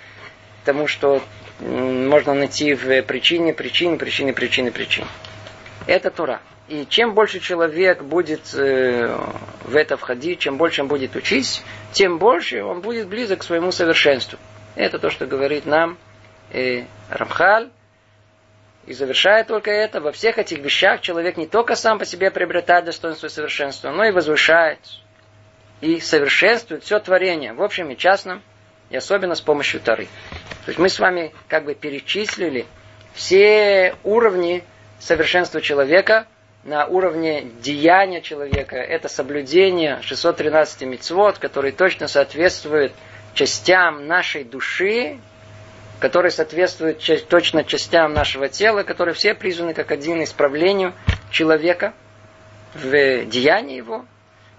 [0.65, 1.23] тому, что
[1.61, 5.07] можно найти в причине, причине, причине, причине, причине.
[5.87, 6.41] Это Тора.
[6.67, 9.17] И чем больше человек будет э,
[9.63, 13.71] в это входить, чем больше он будет учить, тем больше он будет близок к своему
[13.71, 14.41] совершенству.
[14.75, 15.99] Это то, что говорит нам
[16.51, 17.71] э, Рамхаль.
[18.87, 22.87] И завершая только это, во всех этих вещах человек не только сам по себе приобретает
[22.87, 24.79] достоинство и совершенство, но и возвышает
[25.81, 28.43] и совершенствует все творение, в общем и частном,
[28.91, 30.07] и особенно с помощью Тары.
[30.65, 32.67] То есть мы с вами как бы перечислили
[33.13, 34.65] все уровни
[34.99, 36.27] совершенства человека
[36.65, 38.77] на уровне деяния человека.
[38.77, 42.93] Это соблюдение 613 мецвод, который точно соответствует
[43.35, 45.19] частям нашей души,
[46.01, 50.95] которые соответствуют точно частям нашего тела, которые все призваны как один исправлению
[51.31, 51.95] человека
[52.75, 54.05] в деянии его.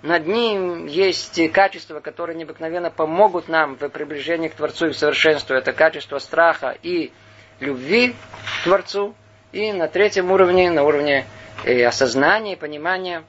[0.02, 5.56] Над ним есть качества, которые необыкновенно помогут нам в приближении к Творцу и в совершенству.
[5.56, 7.12] Это качество страха и
[7.60, 8.16] любви
[8.62, 9.14] к Творцу.
[9.52, 11.26] И на третьем уровне, на уровне
[11.66, 13.24] э, осознания и понимания,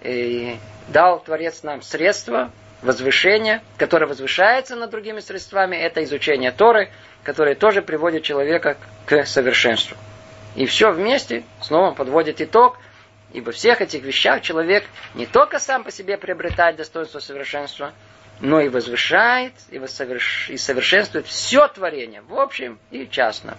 [0.00, 0.54] э,
[0.88, 2.52] дал Творец нам средства
[2.84, 5.76] возвышения, которое возвышается над другими средствами.
[5.76, 6.90] Это изучение Торы,
[7.22, 9.96] которое тоже приводит человека к совершенству.
[10.54, 12.78] И все вместе снова подводит итог,
[13.32, 17.92] ибо всех этих вещах человек не только сам по себе приобретает достоинство совершенства,
[18.40, 20.50] но и возвышает и, соверш...
[20.50, 23.56] и совершенствует все творение, в общем и частном.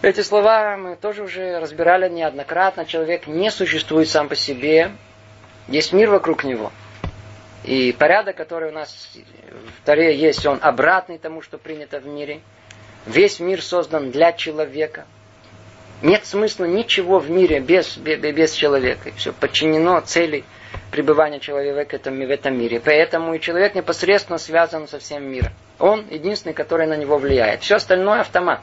[0.00, 2.84] Эти слова мы тоже уже разбирали неоднократно.
[2.86, 4.90] Человек не существует сам по себе.
[5.68, 6.72] Есть мир вокруг него.
[7.64, 12.40] И порядок, который у нас в Таре есть, он обратный тому, что принято в мире.
[13.06, 15.06] Весь мир создан для человека.
[16.02, 19.12] Нет смысла ничего в мире без, без, без человека.
[19.16, 20.44] Все подчинено цели
[20.90, 22.80] пребывания человека в этом, в этом мире.
[22.84, 25.52] Поэтому и человек непосредственно связан со всем миром.
[25.78, 27.62] Он единственный, который на него влияет.
[27.62, 28.60] Все остальное автомат.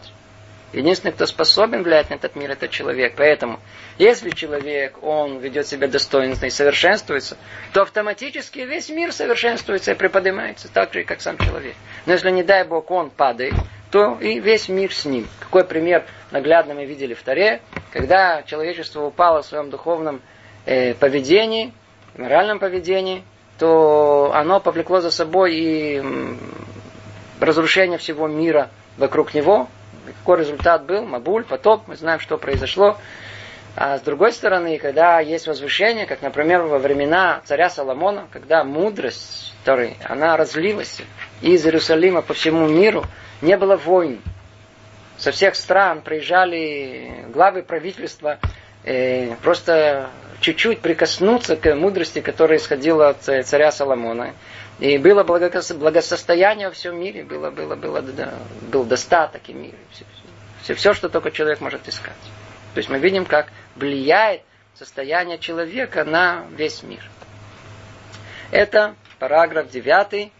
[0.72, 3.14] Единственный, кто способен влиять на этот мир, это человек.
[3.18, 3.60] Поэтому,
[3.98, 7.38] если человек, он ведет себя достойно и совершенствуется,
[7.74, 11.76] то автоматически весь мир совершенствуется и приподнимается так же, как сам человек.
[12.06, 13.54] Но если, не дай Бог, он падает,
[13.90, 15.28] то и весь мир с ним.
[15.40, 20.22] Какой пример наглядно мы видели в Таре, когда человечество упало в своем духовном
[20.66, 21.74] э, поведении,
[22.16, 23.24] моральном поведении,
[23.58, 26.04] то оно повлекло за собой и
[27.40, 29.68] разрушение всего мира вокруг него,
[30.20, 31.06] какой результат был?
[31.06, 32.98] Мабуль, потоп, мы знаем, что произошло.
[33.76, 39.54] А с другой стороны, когда есть возвышение, как, например, во времена царя Соломона, когда мудрость,
[39.60, 41.02] которая, она разлилась
[41.42, 43.06] из Иерусалима по всему миру,
[43.42, 44.22] не было войн.
[45.18, 48.40] Со всех стран приезжали главы правительства
[48.84, 54.34] э, просто чуть-чуть прикоснуться к мудрости, которая исходила от царя Соломона.
[54.80, 58.34] И было благосостояние во всем мире, было, было, было, да,
[58.72, 59.76] был достаток и мир.
[59.92, 60.06] Все,
[60.64, 62.14] все, все, что только человек может искать.
[62.74, 64.42] То есть мы видим, как влияет
[64.76, 67.02] состояние человека на весь мир.
[68.52, 70.32] Это параграф 9,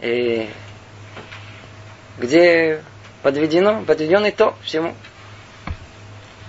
[0.00, 0.46] э,
[2.18, 2.82] где
[3.22, 4.94] подведено, подведен итог всему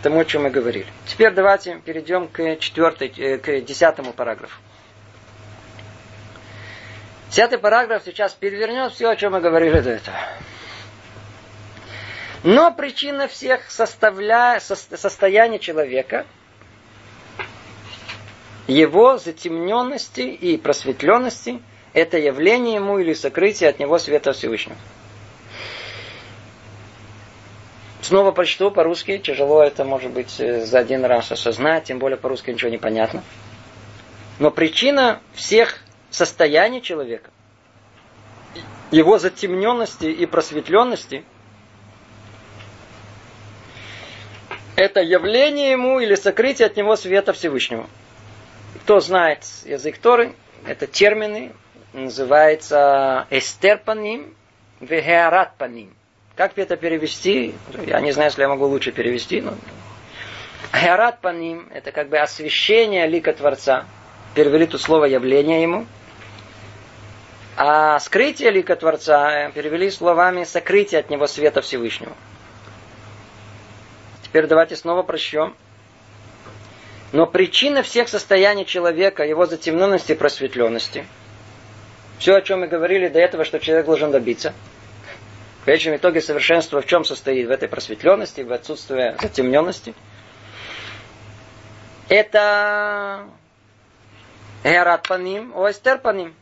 [0.03, 0.85] тому, о чем мы говорили.
[1.07, 4.55] Теперь давайте перейдем к четвертой, к десятому параграфу.
[7.35, 10.15] Десятый параграф сейчас перевернет все, о чем мы говорили до этого.
[12.43, 14.61] Но причина всех составля...
[14.61, 16.25] состояний человека,
[18.67, 24.77] его затемненности и просветленности, Это явление ему или сокрытие от него света Всевышнего.
[27.99, 29.17] Снова прочту по-русски.
[29.17, 33.23] Тяжело это, может быть, э, за один раз осознать, тем более по-русски ничего не понятно.
[34.39, 35.84] Но причина всех
[36.15, 37.29] состояний человека,
[38.91, 41.25] его затемненности и просветленности,
[44.75, 47.87] это явление ему или сокрытие от него света Всевышнего.
[48.83, 50.33] Кто знает язык Торы,
[50.65, 51.53] это термины,
[51.93, 54.35] называется эстерпаним,
[54.79, 55.93] вегеаратпаним.
[56.35, 57.55] Как это перевести?
[57.85, 59.41] Я не знаю, если я могу лучше перевести.
[59.41, 59.55] Но...
[60.73, 63.85] Геарат по ним– это как бы освещение лика Творца.
[64.33, 65.85] Перевели тут слово явление ему.
[67.57, 72.13] А скрытие лика Творца перевели словами сокрытие от него света Всевышнего.
[74.23, 75.55] Теперь давайте снова прочтем.
[77.11, 81.05] Но причина всех состояний человека, его затемненности и просветленности,
[82.19, 84.53] все, о чем мы говорили до этого, что человек должен добиться–
[85.65, 87.47] в конечном итоге совершенство в чем состоит?
[87.47, 89.95] В этой просветленности, в отсутствии затемненности.
[92.07, 93.23] Это
[94.63, 96.35] Герат по ним, Ойстер по ним.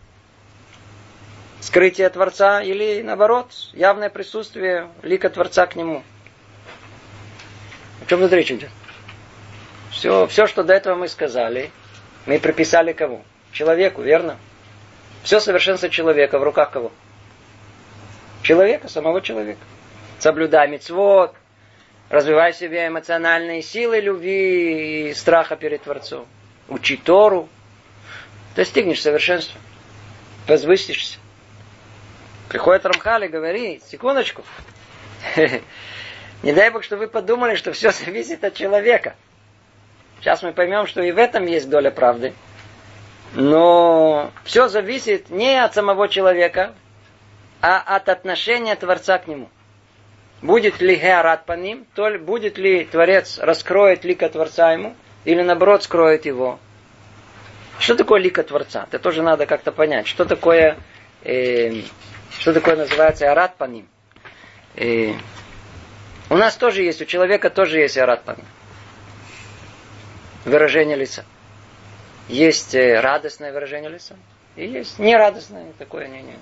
[1.63, 6.03] Скрытие Творца или наоборот, явное присутствие лика Творца к нему.
[8.01, 8.69] О чем тут речь идет?
[9.89, 11.71] Все, все, что до этого мы сказали,
[12.25, 13.23] мы приписали кому?
[13.53, 14.37] Человеку, верно?
[15.23, 16.91] Все совершенство человека в руках кого?
[18.41, 19.61] Человека, самого человека.
[20.19, 21.33] Соблюдай мецвод,
[22.09, 26.25] развивай в себе эмоциональные силы любви и страха перед Творцом.
[26.67, 27.47] Учи Тору.
[28.53, 29.61] Достигнешь совершенства.
[30.45, 31.22] Возвысишься.
[32.53, 34.43] Приходит Рамхали говорит, секундочку.
[36.43, 39.15] Не дай Бог, что вы подумали, что все зависит от человека.
[40.19, 42.35] Сейчас мы поймем, что и в этом есть доля правды.
[43.33, 46.75] Но все зависит не от самого человека,
[47.59, 49.49] а от отношения Творца к нему.
[50.43, 55.41] Будет ли Геарат по ним, то ли будет ли Творец раскроет лика Творца ему, или
[55.41, 56.59] наоборот скроет его.
[57.79, 58.85] Что такое лика Творца?
[58.87, 60.05] Это тоже надо как-то понять.
[60.05, 60.77] Что такое,
[61.23, 61.81] э,
[62.39, 63.87] что такое называется Арат по ним?
[64.75, 65.13] Э,
[66.29, 68.45] у нас тоже есть, у человека тоже есть Арат по ним.
[70.45, 71.25] Выражение лица.
[72.27, 74.15] Есть э, радостное выражение лица.
[74.55, 76.07] И есть нерадостное такое.
[76.07, 76.35] Не, не.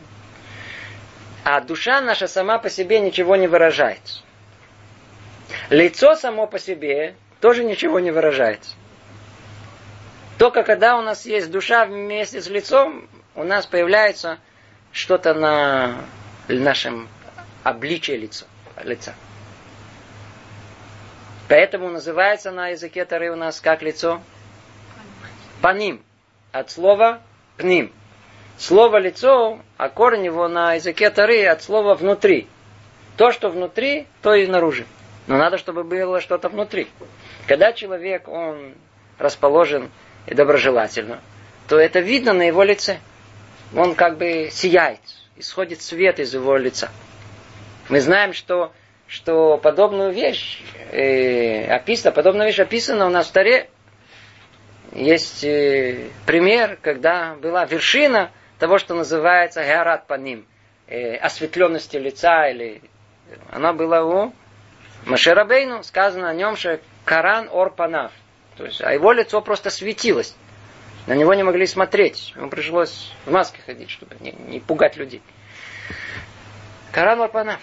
[1.43, 4.01] А душа наша сама по себе ничего не выражает.
[5.69, 8.59] Лицо само по себе тоже ничего не выражает.
[10.37, 14.39] Только когда у нас есть душа вместе с лицом, у нас появляется
[14.91, 15.95] что-то на
[16.47, 17.07] нашем
[17.63, 18.45] обличии лица.
[18.83, 19.13] лица.
[21.47, 24.21] Поэтому называется на языке Тары у нас как лицо?
[25.61, 26.01] Паним.
[26.51, 27.21] От слова
[27.57, 27.91] пним.
[28.57, 32.47] Слово лицо, а корень его на языке Тары от слова внутри.
[33.17, 34.85] То, что внутри, то и снаружи.
[35.27, 36.87] Но надо, чтобы было что-то внутри.
[37.47, 38.73] Когда человек, он
[39.17, 39.91] расположен
[40.27, 41.19] и доброжелательно,
[41.67, 42.99] то это видно на его лице.
[43.75, 44.99] Он как бы сияет,
[45.37, 46.89] исходит свет из его лица.
[47.89, 48.73] Мы знаем, что,
[49.07, 53.69] что подобную вещь э, описана, подобная вещь описана у нас в Таре.
[54.93, 60.45] Есть э, пример, когда была вершина того, что называется геарат по ним,
[60.87, 62.81] э, осветленности лица, или
[63.49, 64.33] она была у
[65.05, 68.11] Машерабейну, сказано о нем, что Каран Ор Панав.
[68.57, 70.35] То есть, а его лицо просто светилось.
[71.07, 72.33] На него не могли смотреть.
[72.35, 75.21] Ему пришлось в маске ходить, чтобы не, не пугать людей.
[76.91, 77.59] Каран Ор Панав.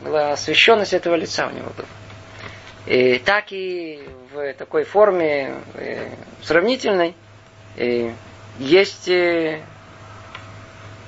[0.00, 1.86] Была освещенность этого лица у него была.
[2.86, 6.10] И так и в такой форме э,
[6.42, 7.14] сравнительной
[7.76, 8.10] э,
[8.58, 9.62] есть э,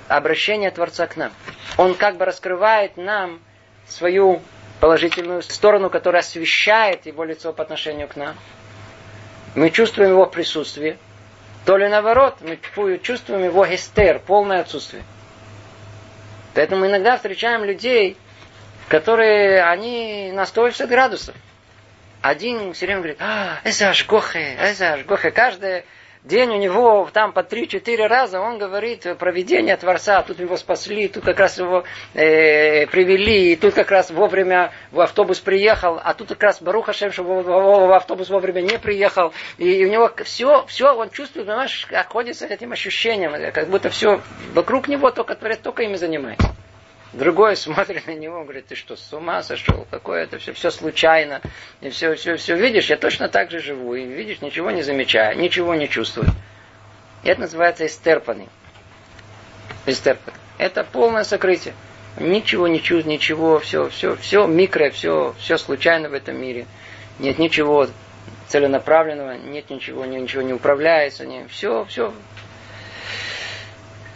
[0.08, 1.32] обращение Творца к нам.
[1.76, 3.40] Он как бы раскрывает нам
[3.86, 4.40] свою
[4.80, 8.36] положительную сторону, которая освещает его лицо по отношению к нам.
[9.54, 10.98] Мы чувствуем его присутствие.
[11.66, 12.58] То ли наоборот, мы
[13.02, 15.02] чувствуем его гестер, полное отсутствие.
[16.54, 18.16] Поэтому иногда встречаем людей,
[18.88, 21.34] которые, они на 180 градусов.
[22.22, 25.32] Один все время говорит, а, это аж гохе, это аж гохе.
[25.32, 25.84] Каждое
[26.26, 31.24] день у него там по 3-4 раза он говорит проведение Творца, тут его спасли, тут
[31.24, 31.84] как раз его
[32.14, 36.92] э, привели, и тут как раз вовремя в автобус приехал, а тут как раз Баруха
[36.92, 41.86] Шем, что в автобус вовремя не приехал, и у него все, все он чувствует, понимаешь,
[42.08, 44.20] ходит этим ощущением, как будто все
[44.52, 46.55] вокруг него только Творец только ими занимается.
[47.16, 49.86] Другой смотрит на него, говорит, ты что, с ума сошел?
[49.90, 51.40] Какое это все, все случайно.
[51.80, 53.94] И все, все, все, видишь, я точно так же живу.
[53.94, 56.28] И видишь, ничего не замечаю, ничего не чувствую.
[57.24, 58.48] И это называется истерпанный.
[59.86, 60.34] Эстерпет.
[60.58, 61.72] Это полное сокрытие.
[62.18, 66.66] Ничего не чувств, ничего, все, все, все микро, все, все случайно в этом мире.
[67.18, 67.88] Нет ничего
[68.48, 72.12] целенаправленного, нет ничего, ничего не управляется, не, все, все.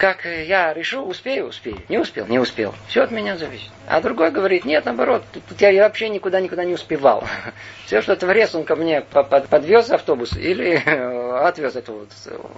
[0.01, 1.77] Как я решил, успею, успею.
[1.91, 2.75] Не успел, не успел.
[2.89, 3.69] Все от меня зависит.
[3.87, 7.23] А другой говорит, нет, наоборот, тут, я вообще никуда никуда не успевал.
[7.85, 10.77] Все, что Творец, он ко мне подвез автобус или
[11.47, 12.09] отвез это вот,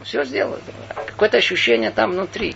[0.04, 0.56] все сделал.
[1.08, 2.54] Какое-то ощущение там внутри.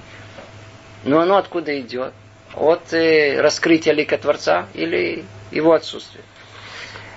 [1.02, 2.12] Но оно откуда идет?
[2.54, 6.22] От э, раскрытия лика Творца или его отсутствия?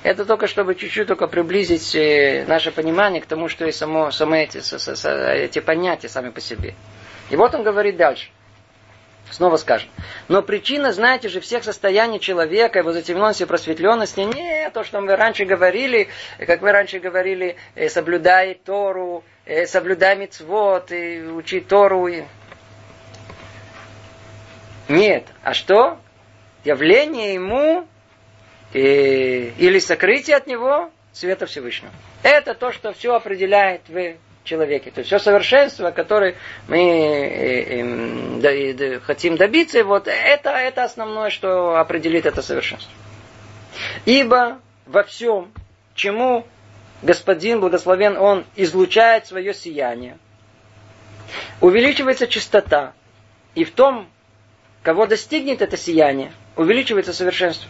[0.01, 4.37] Это только чтобы чуть-чуть только приблизить э, наше понимание к тому, что и само, само
[4.37, 6.73] эти, эти понятия сами по себе.
[7.29, 8.29] И вот он говорит дальше.
[9.31, 9.89] Снова скажем.
[10.27, 15.15] Но причина, знаете же, всех состояний человека, его затемненности и просветленности, не то, что мы
[15.15, 16.09] раньше говорили,
[16.39, 22.09] как мы раньше говорили, э, соблюдай Тору, э, соблюдай мицвод, и учи Тору.
[24.87, 25.25] Нет.
[25.43, 25.99] А что?
[26.63, 27.87] Явление ему
[28.73, 31.91] и, или сокрытие от него света Всевышнего.
[32.23, 34.91] Это то, что все определяет в человеке.
[34.91, 36.35] То есть все совершенство, которое
[36.67, 42.91] мы э, э, хотим добиться, вот это, это основное, что определит это совершенство.
[44.05, 45.51] Ибо во всем,
[45.93, 46.45] чему
[47.01, 50.17] Господин благословен, Он излучает свое сияние,
[51.61, 52.93] увеличивается чистота,
[53.55, 54.09] и в том,
[54.83, 57.69] кого достигнет это сияние, увеличивается совершенство.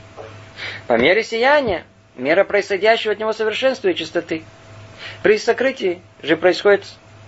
[0.87, 4.43] По мере сияния, мера происходящего от него совершенства и чистоты.
[5.23, 6.85] При сокрытии же происходит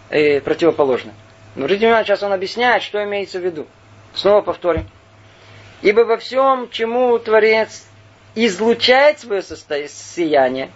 [0.10, 1.14] э, противоположно.
[1.56, 3.68] Но внимание, сейчас он объясняет, что имеется в виду.
[4.14, 4.88] Снова повторим.
[5.82, 7.86] Ибо во всем, чему Творец
[8.36, 10.70] излучает свое состояние,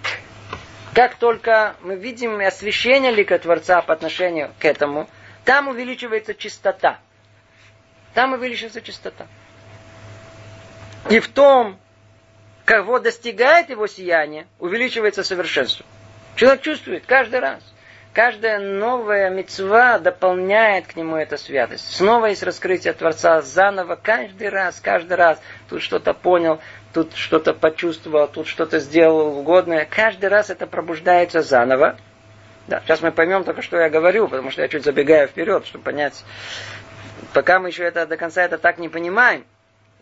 [0.94, 5.10] как только мы видим освещение лика Творца по отношению к этому,
[5.44, 7.00] там увеличивается чистота.
[8.14, 9.28] Там увеличивается чистота.
[11.10, 11.78] И в том,
[12.64, 15.86] кого достигает его сияние, увеличивается совершенство.
[16.36, 17.62] Человек чувствует каждый раз.
[18.14, 21.94] Каждая новая мецва дополняет к нему эту святость.
[21.96, 25.42] Снова есть раскрытие Творца заново, каждый раз, каждый раз.
[25.70, 26.62] Тут что-то понял,
[26.94, 29.86] тут что-то почувствовал, тут что-то сделал угодное.
[29.86, 31.98] Каждый раз это пробуждается заново.
[32.68, 35.84] Да, сейчас мы поймем только, что я говорю, потому что я чуть забегаю вперед, чтобы
[35.84, 36.24] понять.
[37.34, 39.44] Пока мы еще это до конца это так не понимаем,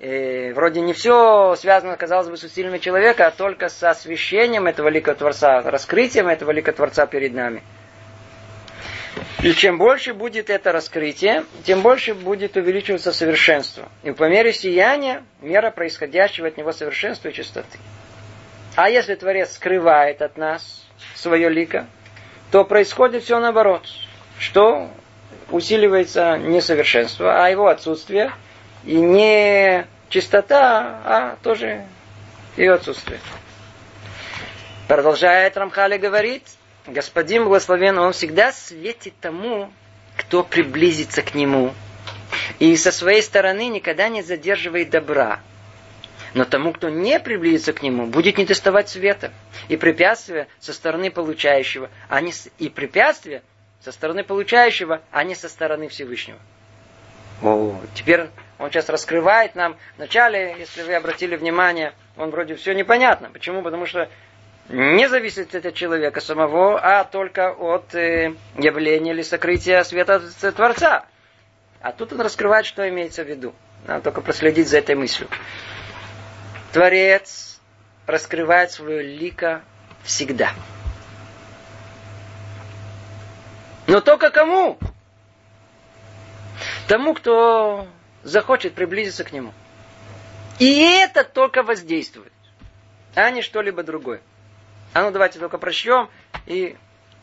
[0.04, 4.90] и вроде не все связано, казалось бы, с усилиями человека, а только с освещением этого
[4.90, 7.64] лика Творца, раскрытием этого лика Творца перед нами.
[9.42, 13.88] И чем больше будет это раскрытие, тем больше будет увеличиваться совершенство.
[14.04, 17.78] И по мере сияния, мера происходящего от него совершенства и чистоты.
[18.76, 20.86] А если Творец скрывает от нас
[21.16, 21.88] свое лико,
[22.52, 23.88] то происходит все наоборот.
[24.38, 24.90] Что
[25.50, 28.34] усиливается несовершенство, а его отсутствие
[28.84, 31.86] и не чистота, а тоже
[32.56, 33.20] ее отсутствие.
[34.88, 36.44] Продолжает Рамхали говорит,
[36.86, 39.72] Господин благословен, Он всегда светит тому,
[40.18, 41.74] кто приблизится к Нему.
[42.60, 45.40] И со своей стороны никогда не задерживает добра.
[46.34, 49.32] Но тому, кто не приблизится к Нему, будет не доставать света.
[49.70, 52.50] И препятствия со стороны получающего, а не с...
[52.60, 53.44] и препятствия
[53.84, 56.40] со стороны получающего, а не со стороны Всевышнего.
[57.42, 58.28] О, теперь
[58.60, 59.78] он сейчас раскрывает нам.
[59.98, 63.30] Вначале, если вы обратили внимание, он вроде все непонятно.
[63.30, 63.62] Почему?
[63.62, 64.10] Потому что
[64.70, 70.22] не зависит от человека самого, а только от э, явления или сокрытия света
[70.56, 71.06] Творца.
[71.82, 73.54] А тут он раскрывает, что имеется в виду.
[73.86, 75.28] Надо только проследить за этой мыслью.
[76.72, 77.60] Творец
[78.08, 79.62] раскрывает свое лико
[80.04, 80.52] всегда.
[83.88, 84.78] Но только кому?
[86.88, 87.88] Тому, кто
[88.24, 89.54] захочет приблизиться к нему.
[90.60, 92.32] И это только воздействует,
[93.16, 94.22] а не что-либо другое.
[94.94, 96.10] А ну давайте только прочтем
[96.46, 96.76] и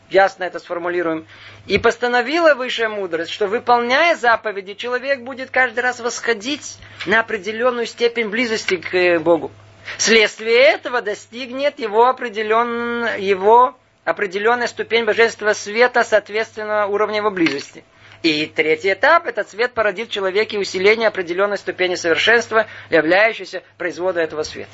[0.09, 1.25] ясно это сформулируем.
[1.67, 8.29] И постановила высшая мудрость, что выполняя заповеди, человек будет каждый раз восходить на определенную степень
[8.29, 9.51] близости к э, Богу.
[9.97, 17.83] Вследствие этого достигнет его, определен, его определенная ступень божественного света, соответственно, уровня его близости.
[18.23, 24.43] И третий этап, этот свет породит в человеке усиление определенной ступени совершенства, являющейся производом этого
[24.43, 24.71] света.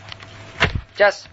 [0.93, 1.25] Сейчас,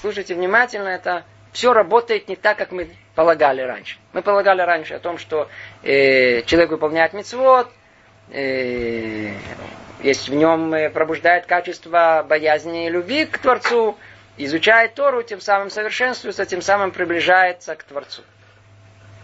[0.00, 3.98] слушайте внимательно, это все работает не так, как мы полагали раньше.
[4.12, 5.48] Мы полагали раньше о том, что
[5.84, 7.70] э, человек выполняет мецвод,
[8.30, 9.30] э,
[10.02, 13.96] есть в нем э, пробуждает качество боязни и любви к Творцу,
[14.36, 18.22] изучает Тору, тем самым совершенствуется, тем самым приближается к Творцу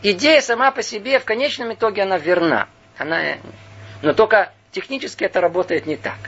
[0.03, 2.69] идея сама по себе в конечном итоге она верна.
[2.99, 3.21] Она
[4.03, 6.19] Но только технически это работает не так.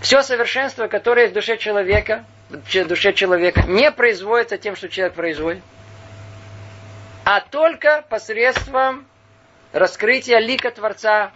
[0.00, 5.14] Все совершенство, которое есть в душе человека, в душе человека, не производится тем, что человек
[5.14, 5.62] производит,
[7.24, 9.06] а только посредством
[9.72, 11.32] раскрытия лика Творца,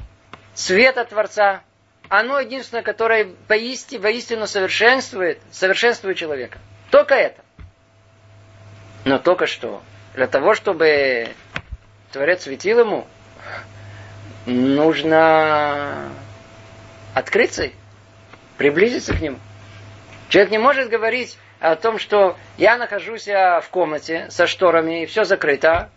[0.55, 1.63] света Творца.
[2.09, 6.59] Оно единственное, которое поистине, воистину совершенствует, совершенствует человека.
[6.91, 7.43] Только это.
[9.05, 9.83] Но только что.
[10.21, 11.29] Для того, чтобы
[12.13, 13.07] Творец светил ему,
[14.45, 16.11] нужно
[17.15, 17.71] открыться,
[18.59, 19.39] приблизиться к нему.
[20.29, 25.25] Человек не может говорить о том, что я нахожусь в комнате со шторами, и все
[25.25, 25.89] закрыто,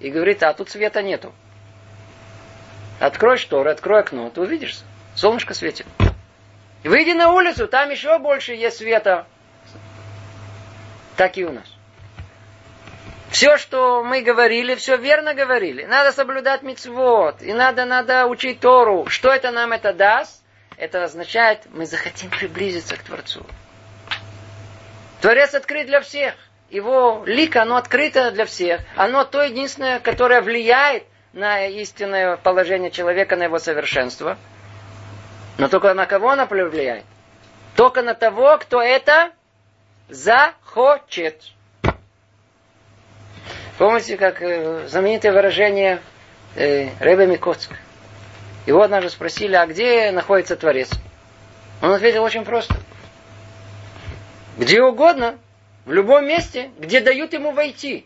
[0.00, 1.32] и говорит, а тут света нету.
[2.98, 4.80] Открой шторы, открой окно, ты увидишь,
[5.14, 5.86] солнышко светит.
[6.82, 9.28] Выйди на улицу, там еще больше есть света.
[11.16, 11.67] Так и у нас.
[13.30, 15.84] Все, что мы говорили, все верно говорили.
[15.84, 19.06] Надо соблюдать мицвод, и надо, надо учить Тору.
[19.08, 20.42] Что это нам это даст?
[20.76, 23.44] Это означает, мы захотим приблизиться к Творцу.
[25.20, 26.34] Творец открыт для всех.
[26.70, 28.80] Его лик, оно открыто для всех.
[28.94, 34.38] Оно то единственное, которое влияет на истинное положение человека, на его совершенство.
[35.58, 37.04] Но только на кого оно влияет?
[37.74, 39.32] Только на того, кто это
[40.08, 41.42] захочет.
[43.78, 46.02] Помните, как э, знаменитое выражение
[46.56, 47.70] э, Ребе Микоцк?
[48.66, 50.90] Его однажды спросили, а где находится Творец?
[51.80, 52.74] Он ответил очень просто.
[54.56, 55.38] Где угодно,
[55.84, 58.04] в любом месте, где дают ему войти.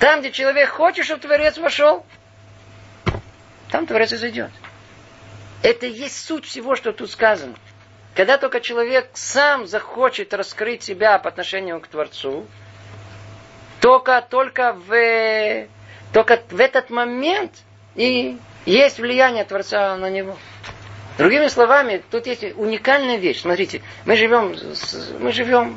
[0.00, 2.04] Там, где человек хочет, чтобы Творец вошел,
[3.70, 4.50] там Творец и зайдет.
[5.62, 7.54] Это и есть суть всего, что тут сказано.
[8.14, 12.46] Когда только человек сам захочет раскрыть себя по отношению к Творцу,
[13.86, 15.68] только, только, в,
[16.12, 17.52] только в этот момент
[17.94, 20.36] и есть влияние Творца на него.
[21.18, 23.42] Другими словами, тут есть уникальная вещь.
[23.42, 24.56] Смотрите, мы живем,
[25.20, 25.76] мы живем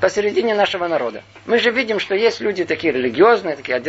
[0.00, 1.22] посередине нашего народа.
[1.46, 3.80] Мы же видим, что есть люди такие религиозные, такие,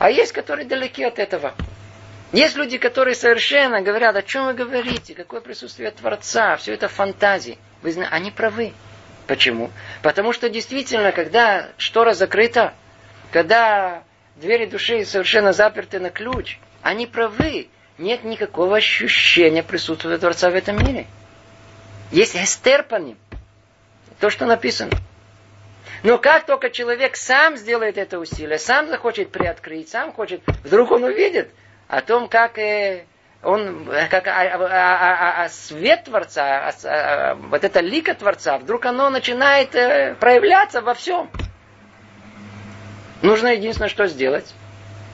[0.00, 1.54] а есть, которые далеки от этого.
[2.32, 7.58] Есть люди, которые совершенно говорят, о чем вы говорите, какое присутствие Творца, все это фантазии.
[7.82, 8.72] Вы знаете, они правы.
[9.26, 9.70] Почему?
[10.02, 12.74] Потому что действительно, когда штора закрыта,
[13.32, 14.04] когда
[14.36, 17.68] двери души совершенно заперты на ключ, они правы.
[17.98, 21.06] Нет никакого ощущения присутствия Творца в этом мире.
[22.12, 22.86] Есть эстер.
[24.20, 24.92] То, что написано.
[26.02, 31.04] Но как только человек сам сделает это усилие, сам захочет приоткрыть, сам хочет, вдруг он
[31.04, 31.50] увидит
[31.88, 33.06] о том, как э,
[33.42, 38.86] он, как, а, а, а, а свет Творца, а, а, вот это лика Творца, вдруг
[38.86, 41.30] оно начинает э, проявляться во всем.
[43.22, 44.54] Нужно единственное, что сделать.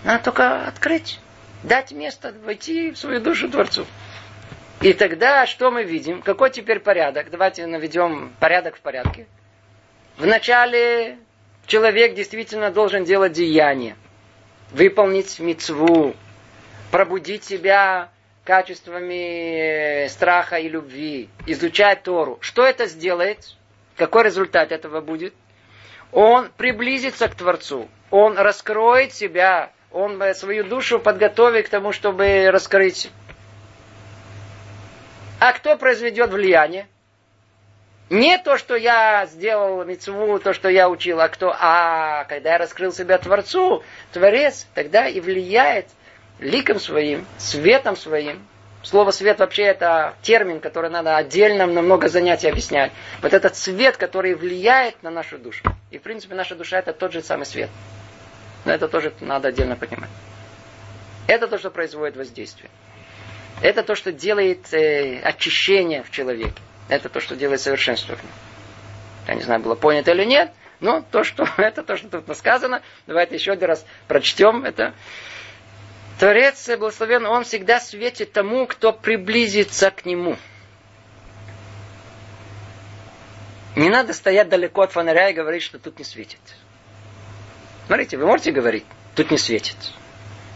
[0.04, 1.20] Надо только открыть,
[1.62, 3.86] дать место, войти в свою душу Творцу.
[4.80, 6.22] И тогда что мы видим?
[6.22, 7.30] Какой теперь порядок?
[7.30, 9.26] Давайте наведем порядок в порядке.
[10.16, 11.18] Вначале
[11.66, 13.96] человек действительно должен делать деяние,
[14.72, 16.14] выполнить мецву,
[16.92, 18.10] пробудить себя
[18.44, 22.38] качествами страха и любви, изучать Тору.
[22.42, 23.56] Что это сделает?
[23.96, 25.34] Какой результат этого будет?
[26.12, 33.10] Он приблизится к Творцу, он раскроет себя, он свою душу подготовит к тому, чтобы раскрыть.
[35.40, 36.88] А кто произведет влияние?
[38.10, 42.58] Не то, что я сделал мецву, то, что я учил, а кто, а когда я
[42.58, 43.82] раскрыл себя Творцу,
[44.12, 45.86] Творец, тогда и влияет
[46.42, 48.46] ликом своим, светом своим.
[48.82, 52.90] Слово свет вообще это термин, который надо отдельно на много занятий объяснять.
[53.22, 55.62] Вот этот свет, который влияет на нашу душу.
[55.92, 57.70] И в принципе наша душа это тот же самый свет.
[58.64, 60.10] Но это тоже надо отдельно понимать.
[61.28, 62.70] Это то, что производит воздействие.
[63.60, 66.60] Это то, что делает э, очищение в человеке.
[66.88, 68.32] Это то, что делает совершенство в нем.
[69.28, 72.82] Я не знаю, было понято или нет, но то, что, это то, что тут сказано.
[73.06, 74.94] Давайте еще один раз прочтем это.
[76.18, 80.36] Творец, благословен, он всегда светит тому, кто приблизится к нему.
[83.74, 86.40] Не надо стоять далеко от фонаря и говорить, что тут не светит.
[87.86, 88.84] Смотрите, вы можете говорить,
[89.14, 89.76] тут не светит.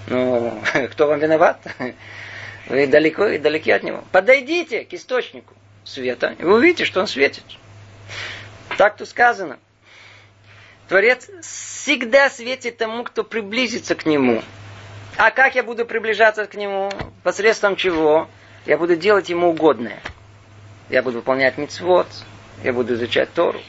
[0.07, 1.61] Ну, кто вам виноват?
[2.69, 4.03] Вы далеко и далеки от него.
[4.11, 5.55] Подойдите к источнику
[5.85, 7.45] света, и вы увидите, что он светит.
[8.77, 9.61] Так тут сказано.
[10.89, 14.43] Творец всегда светит тому, кто приблизится к нему.
[15.19, 16.91] А как я буду приближаться к нему?
[17.23, 18.29] Посредством чего?
[18.67, 20.01] Я буду делать ему угодное.
[20.91, 22.07] Я буду выполнять мицвод,
[22.62, 23.61] я буду изучать Тору,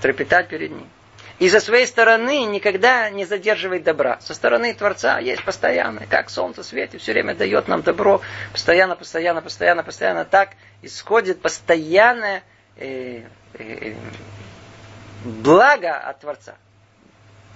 [0.00, 0.88] трепетать перед ним.
[1.38, 4.18] И со своей стороны никогда не задерживает добра.
[4.20, 8.22] Со стороны Творца есть постоянно, как солнце светит, все время дает нам добро.
[8.52, 12.42] Постоянно, постоянно, постоянно, постоянно так исходит постоянное
[12.76, 13.24] э,
[13.54, 13.94] э,
[15.24, 16.54] благо от Творца.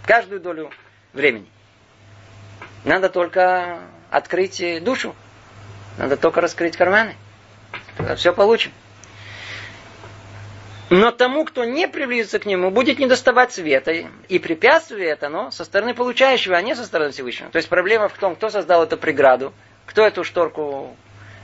[0.05, 0.71] Каждую долю
[1.15, 1.49] времени.
[2.85, 5.15] Надо только открыть душу.
[5.99, 7.15] Надо только раскрыть карманы.
[7.97, 8.73] Тогда все получим.
[10.91, 13.93] Но тому, кто не приблизится к нему, будет недоставать света.
[14.29, 17.51] И препятствие это, но со стороны получающего, а не со стороны Всевышнего.
[17.51, 19.53] То есть проблема в том, кто создал эту преграду,
[19.87, 20.97] кто эту шторку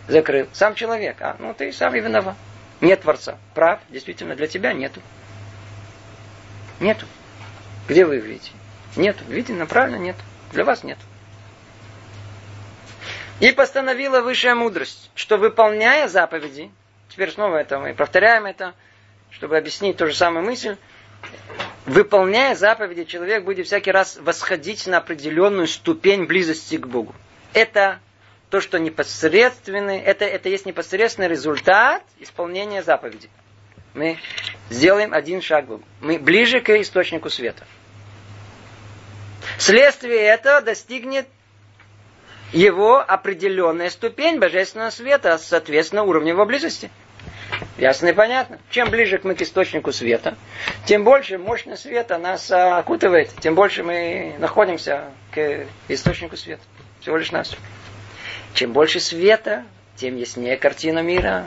[0.08, 0.48] закрыл.
[0.52, 1.16] Сам человек.
[1.20, 2.34] А, ну ты сам и виноват.
[2.80, 3.38] Нет Творца.
[3.54, 5.00] Прав, действительно, для тебя нету.
[6.80, 7.06] Нету.
[7.88, 8.50] Где вы видите?
[8.96, 9.22] Нету.
[9.28, 10.16] Видите, направленно нет.
[10.52, 10.98] Для вас нет.
[13.40, 16.70] И постановила высшая мудрость, что выполняя заповеди,
[17.10, 18.74] теперь снова это мы повторяем это,
[19.30, 20.76] чтобы объяснить ту же самую мысль,
[21.84, 27.14] выполняя заповеди, человек будет всякий раз восходить на определенную ступень близости к Богу.
[27.52, 28.00] Это
[28.48, 33.30] то, что непосредственный, это, это есть непосредственный результат исполнения заповедей.
[33.92, 34.18] Мы
[34.70, 35.84] сделаем один шаг к Богу.
[36.00, 37.66] Мы ближе к источнику света.
[39.58, 41.26] Следствие этого достигнет
[42.56, 46.90] его определенная ступень божественного света, соответственно, уровню его близости.
[47.76, 48.58] Ясно и понятно.
[48.70, 50.36] Чем ближе мы к источнику света,
[50.86, 56.62] тем больше мощность света нас окутывает, тем больше мы находимся к источнику света.
[57.00, 57.54] Всего лишь нас.
[58.54, 59.64] Чем больше света,
[59.96, 61.44] тем яснее картина мира.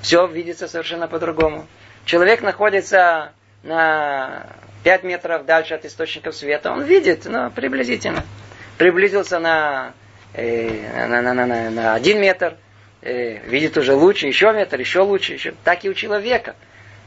[0.00, 1.66] Все видится совершенно по-другому.
[2.04, 3.32] Человек находится
[3.64, 4.46] на
[4.84, 6.70] 5 метров дальше от источников света.
[6.70, 8.24] Он видит, но приблизительно.
[8.78, 9.94] Приблизился на,
[10.36, 12.56] э, на, на, на, на, на 1 метр–
[13.06, 15.54] э, видит уже лучше, еще метр, еще лучше, еще.
[15.64, 16.56] Так и у человека.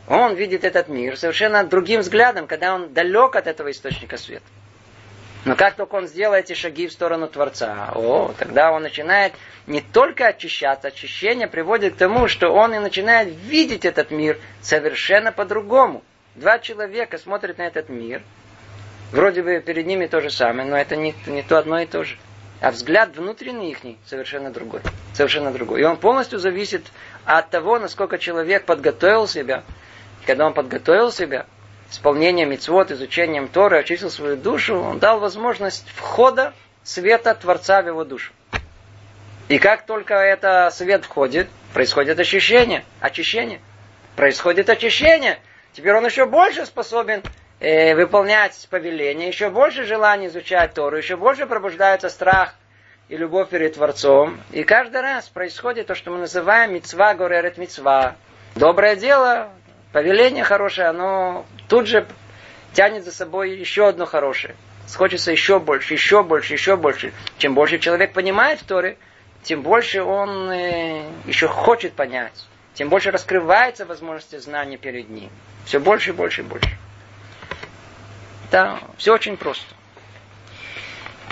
[0.07, 4.45] Он видит этот мир совершенно другим взглядом, когда он далек от этого источника света.
[5.45, 9.33] Но как только он сделает эти шаги в сторону Творца, о, тогда он начинает
[9.67, 15.31] не только очищаться, очищение приводит к тому, что он и начинает видеть этот мир совершенно
[15.31, 16.03] по-другому.
[16.35, 18.21] Два человека смотрят на этот мир,
[19.11, 22.03] вроде бы перед ними то же самое, но это не, не то одно и то
[22.03, 22.17] же.
[22.61, 24.81] А взгляд внутренний их совершенно другой.
[25.13, 25.81] Совершенно другой.
[25.81, 26.85] И он полностью зависит
[27.23, 29.63] от того, насколько человек подготовил себя.
[30.25, 31.45] Когда он подготовил себя,
[31.89, 36.53] исполнением мицвод, изучением Торы, очистил свою душу, он дал возможность входа
[36.83, 38.33] света Творца в его душу.
[39.47, 43.61] И как только это свет входит, происходит ощущение, очищение.
[44.15, 45.39] Происходит очищение.
[45.73, 47.23] Теперь он еще больше способен
[47.59, 52.55] э, выполнять повеления, еще больше желания изучать Тору, еще больше пробуждается страх
[53.09, 54.39] и любовь перед Творцом.
[54.51, 58.15] И каждый раз происходит то, что мы называем мецва горерет мецва.
[58.55, 59.49] Доброе дело,
[59.91, 62.05] повеление хорошее, оно тут же
[62.73, 64.55] тянет за собой еще одно хорошее.
[64.95, 67.13] Хочется еще больше, еще больше, еще больше.
[67.37, 68.97] Чем больше человек понимает в Торе,
[69.43, 72.33] тем больше он э, еще хочет понять.
[72.73, 75.29] Тем больше раскрывается возможности знания перед ним.
[75.65, 76.77] Все больше больше и больше.
[78.51, 79.65] Да, все очень просто.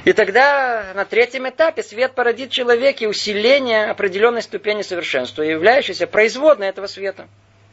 [0.05, 6.67] И тогда на третьем этапе свет породит в человеке усиление определенной ступени совершенства, являющейся производной
[6.67, 7.27] этого света.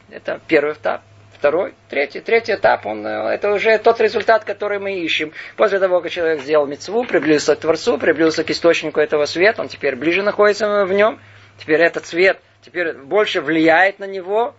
[0.09, 1.01] Это первый этап.
[1.33, 5.31] Второй, третий, третий этап, он, э, это уже тот результат, который мы ищем.
[5.57, 9.67] После того, как человек сделал мецву, приблизился к Творцу, приблизился к источнику этого света, он
[9.67, 11.19] теперь ближе находится в нем,
[11.59, 14.55] теперь этот свет теперь больше влияет на него,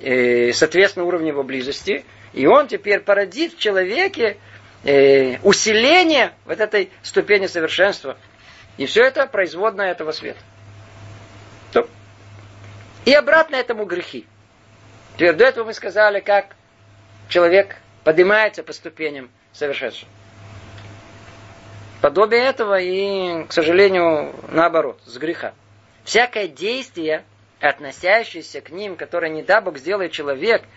[0.00, 4.36] и, соответственно, уровень его близости– и он теперь породит в человеке
[4.84, 8.16] э, усиление вот этой ступени совершенства.
[8.76, 10.40] И все это производное этого света.
[13.04, 14.26] И обратно этому грехи.
[15.14, 16.54] Теперь до этого мы сказали, как
[17.28, 20.06] человек поднимается по ступеням совершенства.
[22.02, 25.54] Подобие этого и, к сожалению, наоборот, с греха.
[26.04, 27.24] Всякое действие,
[27.60, 30.62] относящееся к ним, которое, не дай Бог, сделает человек–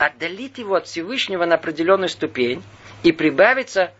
[0.00, 2.62] отдалит его от Всевышнего на определенную ступень
[3.02, 3.92] и прибавится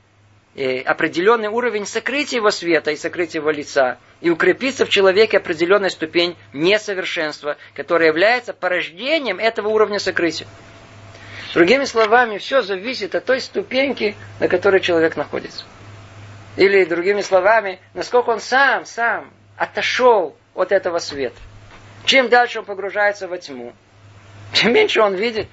[0.56, 5.90] э, определенный уровень сокрытия его света и сокрытия его лица, и укрепится в человеке определенная
[5.90, 10.48] ступень несовершенства, которая является порождением этого уровня сокрытия.
[11.52, 15.66] Другими словами, все зависит от той ступеньки, на которой человек находится.
[16.56, 21.36] Или, другими словами, насколько он сам, сам отошел от этого света.
[22.06, 23.74] Чем дальше он погружается во тьму,
[24.54, 25.46] тем меньше он видит.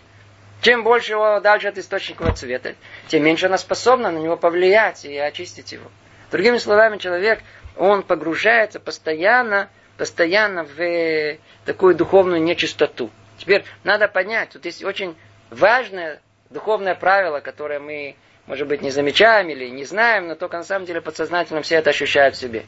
[0.61, 2.75] Чем больше его дальше от источника цвета,
[3.07, 5.89] тем меньше она способна на него повлиять и очистить его.
[6.31, 7.39] Другими словами, человек,
[7.75, 13.11] он погружается постоянно, постоянно в э, такую духовную нечистоту.
[13.37, 15.15] Теперь надо понять, тут есть очень
[15.51, 18.15] важное духовное правило, которое мы,
[18.47, 21.91] может быть, не замечаем или не знаем, но только на самом деле подсознательно все это
[21.91, 22.65] ощущают в себе.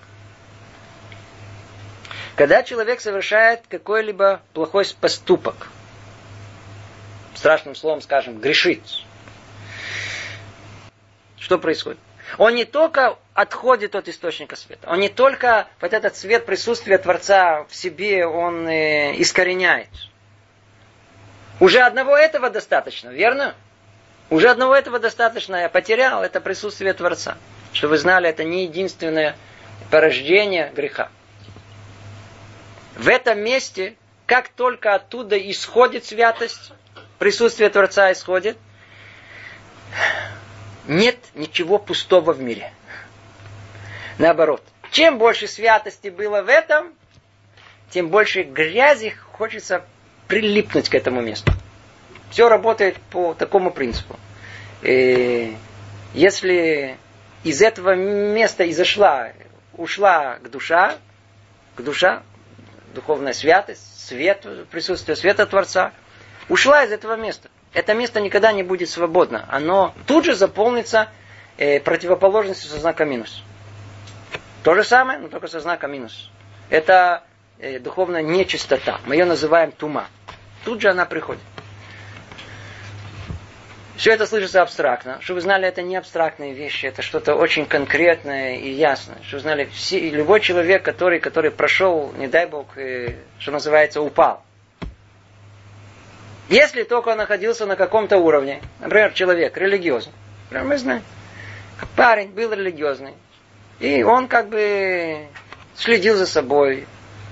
[2.35, 5.69] Когда человек совершает какой-либо плохой поступок,
[7.39, 8.81] страшным словом скажем, грешит,
[11.39, 11.99] что происходит?
[12.37, 17.63] Он не только отходит от источника света, он не только вот этот свет присутствия Творца
[17.69, 19.89] в себе, он э, искореняет.
[21.59, 23.55] Уже одного этого достаточно, верно?
[24.29, 25.55] Уже одного этого достаточно.
[25.55, 27.37] Я потерял это присутствие Творца.
[27.73, 29.35] Что вы знали, это не единственное
[29.89, 31.09] порождение греха.
[32.95, 36.73] В этом месте, как только оттуда исходит святость,
[37.19, 38.57] присутствие Творца исходит,
[40.87, 42.73] нет ничего пустого в мире.
[44.17, 46.93] Наоборот, чем больше святости было в этом,
[47.91, 49.85] тем больше грязи хочется
[50.27, 51.51] прилипнуть к этому месту.
[52.31, 54.17] Все работает по такому принципу.
[54.81, 55.55] И
[56.13, 56.97] если
[57.43, 59.31] из этого места изошла,
[59.73, 60.97] ушла к душа,
[61.75, 62.23] к душа,
[62.93, 65.93] духовная святость, свет, присутствие света Творца,
[66.49, 67.49] ушла из этого места.
[67.73, 69.45] Это место никогда не будет свободно.
[69.49, 71.09] Оно тут же заполнится
[71.57, 73.43] э, противоположностью со знаком минус.
[74.63, 76.29] То же самое, но только со знаком минус.
[76.69, 77.23] Это
[77.59, 78.99] э, духовная нечистота.
[79.05, 80.07] Мы ее называем тума.
[80.65, 81.41] Тут же она приходит.
[83.95, 85.19] Все это слышится абстрактно.
[85.19, 89.17] Чтобы вы знали, это не абстрактные вещи, это что-то очень конкретное и ясное.
[89.23, 94.01] Чтобы вы знали, все, любой человек, который, который прошел, не дай бог, э, что называется,
[94.01, 94.41] упал.
[96.49, 100.13] Если только он находился на каком-то уровне, например, человек религиозный,
[100.45, 101.03] например, мы знаем,
[101.95, 103.13] парень был религиозный,
[103.79, 105.27] и он как бы
[105.75, 106.87] следил за собой,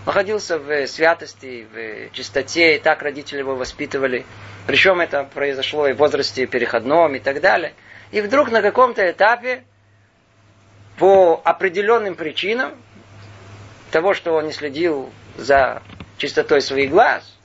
[0.05, 4.23] находился в святости, в чистоте, и так родители его воспитывали.
[4.67, 7.73] Причем это произошло и в возрасте переходном и так далее.
[8.11, 9.63] И вдруг на каком-то этапе,
[10.99, 12.75] по определенным причинам,
[13.89, 15.81] того, что он не следил за
[16.17, 17.36] чистотой своих глаз,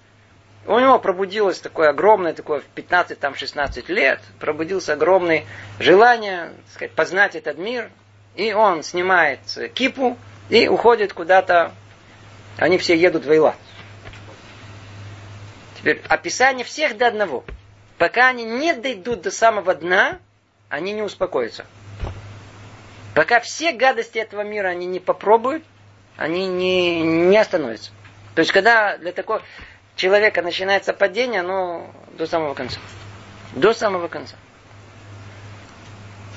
[0.67, 5.45] у него пробудилось такое огромное, такое в 15-16 лет, пробудился огромное
[5.79, 7.91] желание так сказать, познать этот мир,
[8.37, 9.41] и он снимает
[9.75, 10.17] кипу
[10.49, 11.73] и уходит куда-то,
[12.59, 13.57] они все едут в Эйлат.
[15.79, 17.45] Теперь описание всех до одного.
[17.99, 20.19] Пока они не дойдут до самого дна,
[20.69, 21.67] они не успокоятся.
[23.15, 25.65] Пока все гадости этого мира они не попробуют,
[26.17, 27.91] они не, не остановятся.
[28.35, 29.43] То есть, когда для такого
[29.97, 32.80] человека начинается падение, ну, до самого конца.
[33.53, 34.36] До самого конца.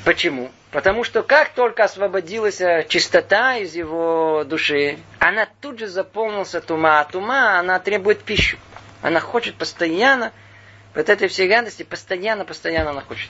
[0.03, 0.51] Почему?
[0.71, 6.99] Потому что как только освободилась э, чистота из его души, она тут же заполнился тума.
[6.99, 8.57] А тума, она требует пищу.
[9.01, 10.31] Она хочет постоянно,
[10.93, 13.29] вот этой всей гадости, постоянно, постоянно она хочет.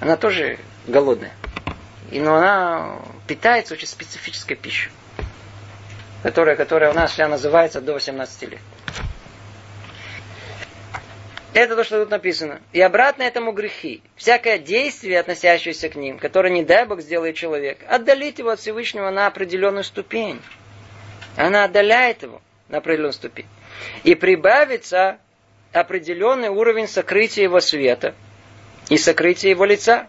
[0.00, 1.32] Она тоже голодная.
[2.10, 2.96] И, но она
[3.26, 4.90] питается очень специфической пищей,
[6.22, 8.60] которая, которая у нас вся называется до 18 лет.
[11.52, 12.60] Это то, что тут написано.
[12.72, 14.02] И обратно этому грехи.
[14.14, 19.10] Всякое действие, относящееся к ним, которое, не дай Бог, сделает человек, отдалить его от Всевышнего
[19.10, 20.40] на определенную ступень.
[21.36, 23.46] Она отдаляет его на определенную ступень
[24.04, 25.18] и прибавится
[25.72, 28.14] определенный уровень сокрытия его света
[28.88, 30.08] и сокрытия его лица.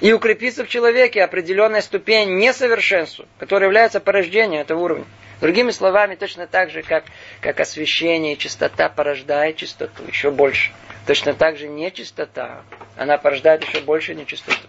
[0.00, 5.04] И укрепится в человеке определенная ступень несовершенства, которая является порождением этого уровня.
[5.40, 7.04] Другими словами, точно так же, как,
[7.40, 10.72] как освещение и чистота порождает чистоту еще больше.
[11.06, 12.62] Точно так же нечистота,
[12.96, 14.66] она порождает еще больше нечистоту.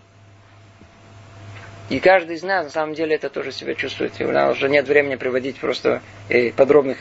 [1.89, 4.20] И каждый из нас, на самом деле, это тоже себя чувствует.
[4.20, 6.97] И у нас уже нет времени приводить просто э, подробных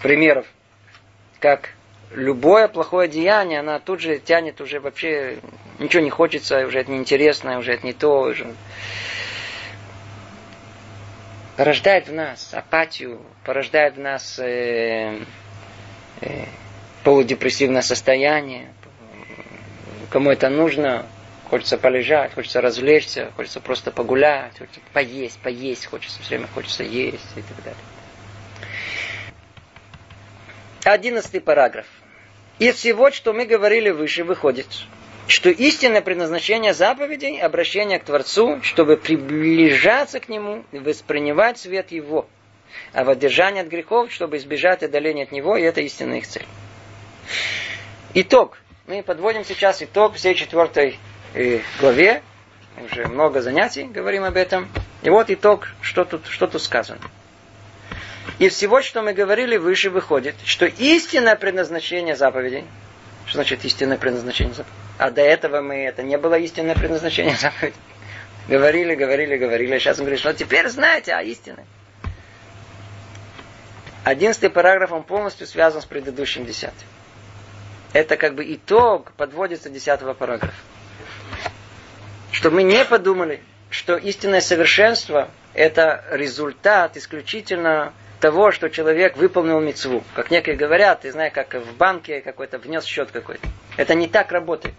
[0.00, 0.46] примеров,
[1.40, 1.70] как
[2.12, 5.38] любое плохое деяние, она тут же тянет уже вообще,
[5.78, 8.20] ничего не хочется, уже это неинтересно, уже это не то.
[8.22, 8.46] Уже...
[11.56, 15.18] Порождает в нас апатию, порождает в нас э,
[16.20, 16.44] э,
[17.02, 18.68] полудепрессивное состояние.
[20.10, 21.04] Кому это нужно,
[21.50, 27.26] хочется полежать, хочется развлечься, хочется просто погулять, хочется поесть, поесть, хочется все время хочется есть
[27.36, 27.97] и так далее.
[30.88, 31.84] Одиннадцатый параграф.
[32.58, 34.66] Из всего, что мы говорили выше, выходит,
[35.26, 42.26] что истинное предназначение заповедей– обращение к Творцу, чтобы приближаться к Нему и воспринимать свет Его,
[42.94, 46.46] а воздержание от грехов, чтобы избежать отдаления от Него, и это истинная их цель.
[48.14, 48.56] Итог.
[48.86, 50.98] Мы подводим сейчас итог всей четвертой
[51.34, 52.22] э, главе.
[52.90, 54.70] Уже много занятий говорим об этом.
[55.02, 57.02] И вот итог, что тут, что тут сказано.
[58.38, 62.64] Из всего, что мы говорили выше, выходит, что истинное предназначение заповедей,
[63.26, 64.78] Что значит истинное предназначение заповеди?
[64.98, 67.76] А до этого мы это не было истинное предназначение заповеди.
[68.48, 69.74] Говорили, говорили, говорили.
[69.74, 71.66] А сейчас он говорит, что теперь знаете, а истинное.
[74.04, 76.86] Одиннадцатый параграф, он полностью связан с предыдущим десятым.
[77.92, 80.54] Это как бы итог подводится десятого параграфа.
[82.32, 90.02] Чтобы мы не подумали, что истинное совершенство– это результат исключительно того, что человек выполнил мецву.
[90.14, 93.46] Как некие говорят, ты знаешь, как в банке какой-то внес счет какой-то.
[93.76, 94.74] Это не так работает.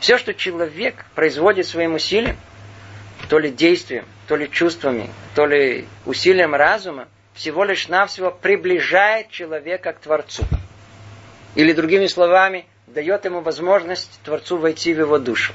[0.00, 2.36] Все, что человек производит своим усилием,
[3.28, 9.92] то ли действием, то ли чувствами, то ли усилием разума, всего лишь навсего приближает человека
[9.92, 10.44] к Творцу.
[11.54, 15.52] Или другими словами, дает ему возможность Творцу войти в его душу.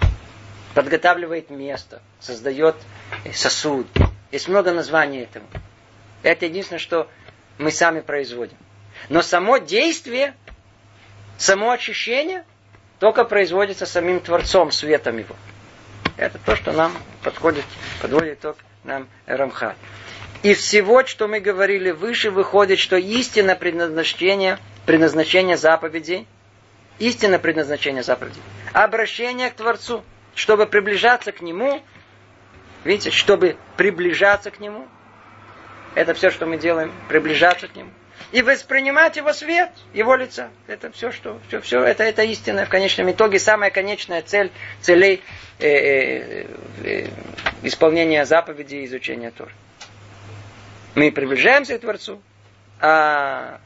[0.73, 2.75] Подготавливает место, создает
[3.33, 3.87] сосуд.
[4.31, 5.47] Есть много названий этому.
[6.23, 7.09] Это единственное, что
[7.57, 8.57] мы сами производим.
[9.07, 10.35] Но само действие,
[11.37, 12.43] само ощущение
[12.99, 15.35] только производится самим Творцом, светом его.
[16.17, 16.91] Это то, что нам
[17.23, 17.63] подходит,
[18.01, 19.75] подводит итог нам Рамха.
[20.43, 26.27] Из всего, что мы говорили выше, выходит, что истинное предназначение, предназначение заповедей,
[26.97, 28.41] истинное предназначение заповедей,
[28.73, 30.03] обращение к Творцу,
[30.35, 31.81] чтобы приближаться к Нему,
[32.83, 34.87] видите, чтобы приближаться к Нему,
[35.95, 37.91] это все, что мы делаем, приближаться к Нему.
[38.31, 40.49] И воспринимать Его свет, Его лица.
[40.67, 42.65] Это все, что, все, все это, это истина.
[42.65, 45.21] В конечном итоге самая конечная цель, целей
[45.57, 46.45] э, э,
[46.83, 47.07] э,
[47.63, 49.51] исполнения заповедей и изучения Тора.
[50.95, 52.21] Мы приближаемся к Творцу,
[52.79, 53.59] а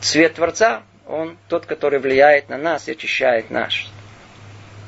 [0.00, 3.90] свет Творца, он тот, который влияет на нас и очищает наш.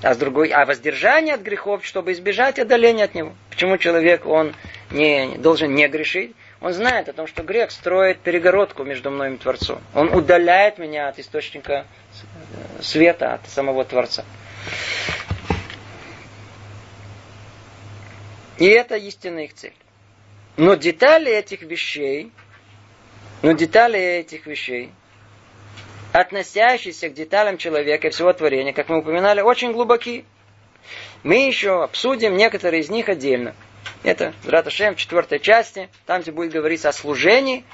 [0.02, 3.34] А с другой, а воздержание от грехов, чтобы избежать отдаления от него.
[3.50, 4.54] Почему человек, он
[4.92, 6.34] не, должен не грешить?
[6.60, 9.80] Он знает о том, что грех строит перегородку между мной и Творцом.
[9.94, 11.86] Он удаляет меня от источника
[12.80, 14.24] света, от самого Творца.
[18.58, 19.74] И это истинная их цель.
[20.56, 22.30] Но детали этих вещей,
[23.40, 24.92] но детали этих вещей,
[26.12, 30.24] относящиеся к деталям человека и всего творения, как мы упоминали, очень глубоки.
[31.22, 33.54] Мы еще обсудим некоторые из них отдельно.
[34.02, 37.64] Это Раташем в четвертой части, там, где будет говориться о служении,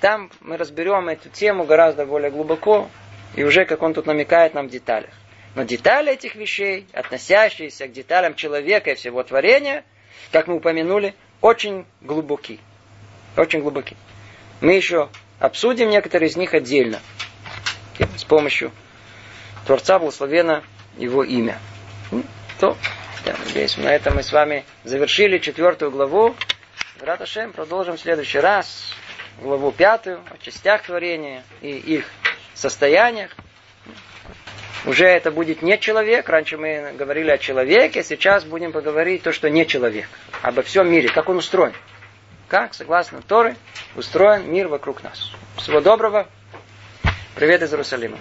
[0.00, 2.88] там мы разберем эту тему гораздо более глубоко,
[3.34, 5.10] и уже, как он тут намекает нам в деталях.
[5.54, 9.84] Но детали этих вещей, относящиеся к деталям человека и всего творения,
[10.32, 12.60] как мы упомянули, очень глубоки.
[13.36, 13.96] Очень глубоки.
[14.60, 15.08] Мы еще
[15.38, 17.00] обсудим некоторые из них отдельно.
[18.16, 18.72] С помощью
[19.66, 20.62] Творца благословено
[20.98, 21.58] его имя.
[22.10, 22.22] Ну,
[22.58, 22.76] то,
[23.26, 26.36] я надеюсь, на этом мы с вами завершили четвертую главу.
[27.00, 28.94] Раташем продолжим в следующий раз
[29.40, 32.06] главу пятую о частях творения и их
[32.54, 33.32] состояниях.
[34.84, 36.28] Уже это будет не человек.
[36.28, 40.08] Раньше мы говорили о человеке, сейчас будем поговорить то, что не человек.
[40.42, 41.74] Обо всем мире, как он устроен.
[42.46, 43.56] Как, согласно Торы,
[43.96, 45.32] устроен мир вокруг нас.
[45.56, 46.28] Всего доброго.
[47.34, 48.14] Привет из Иерусалима.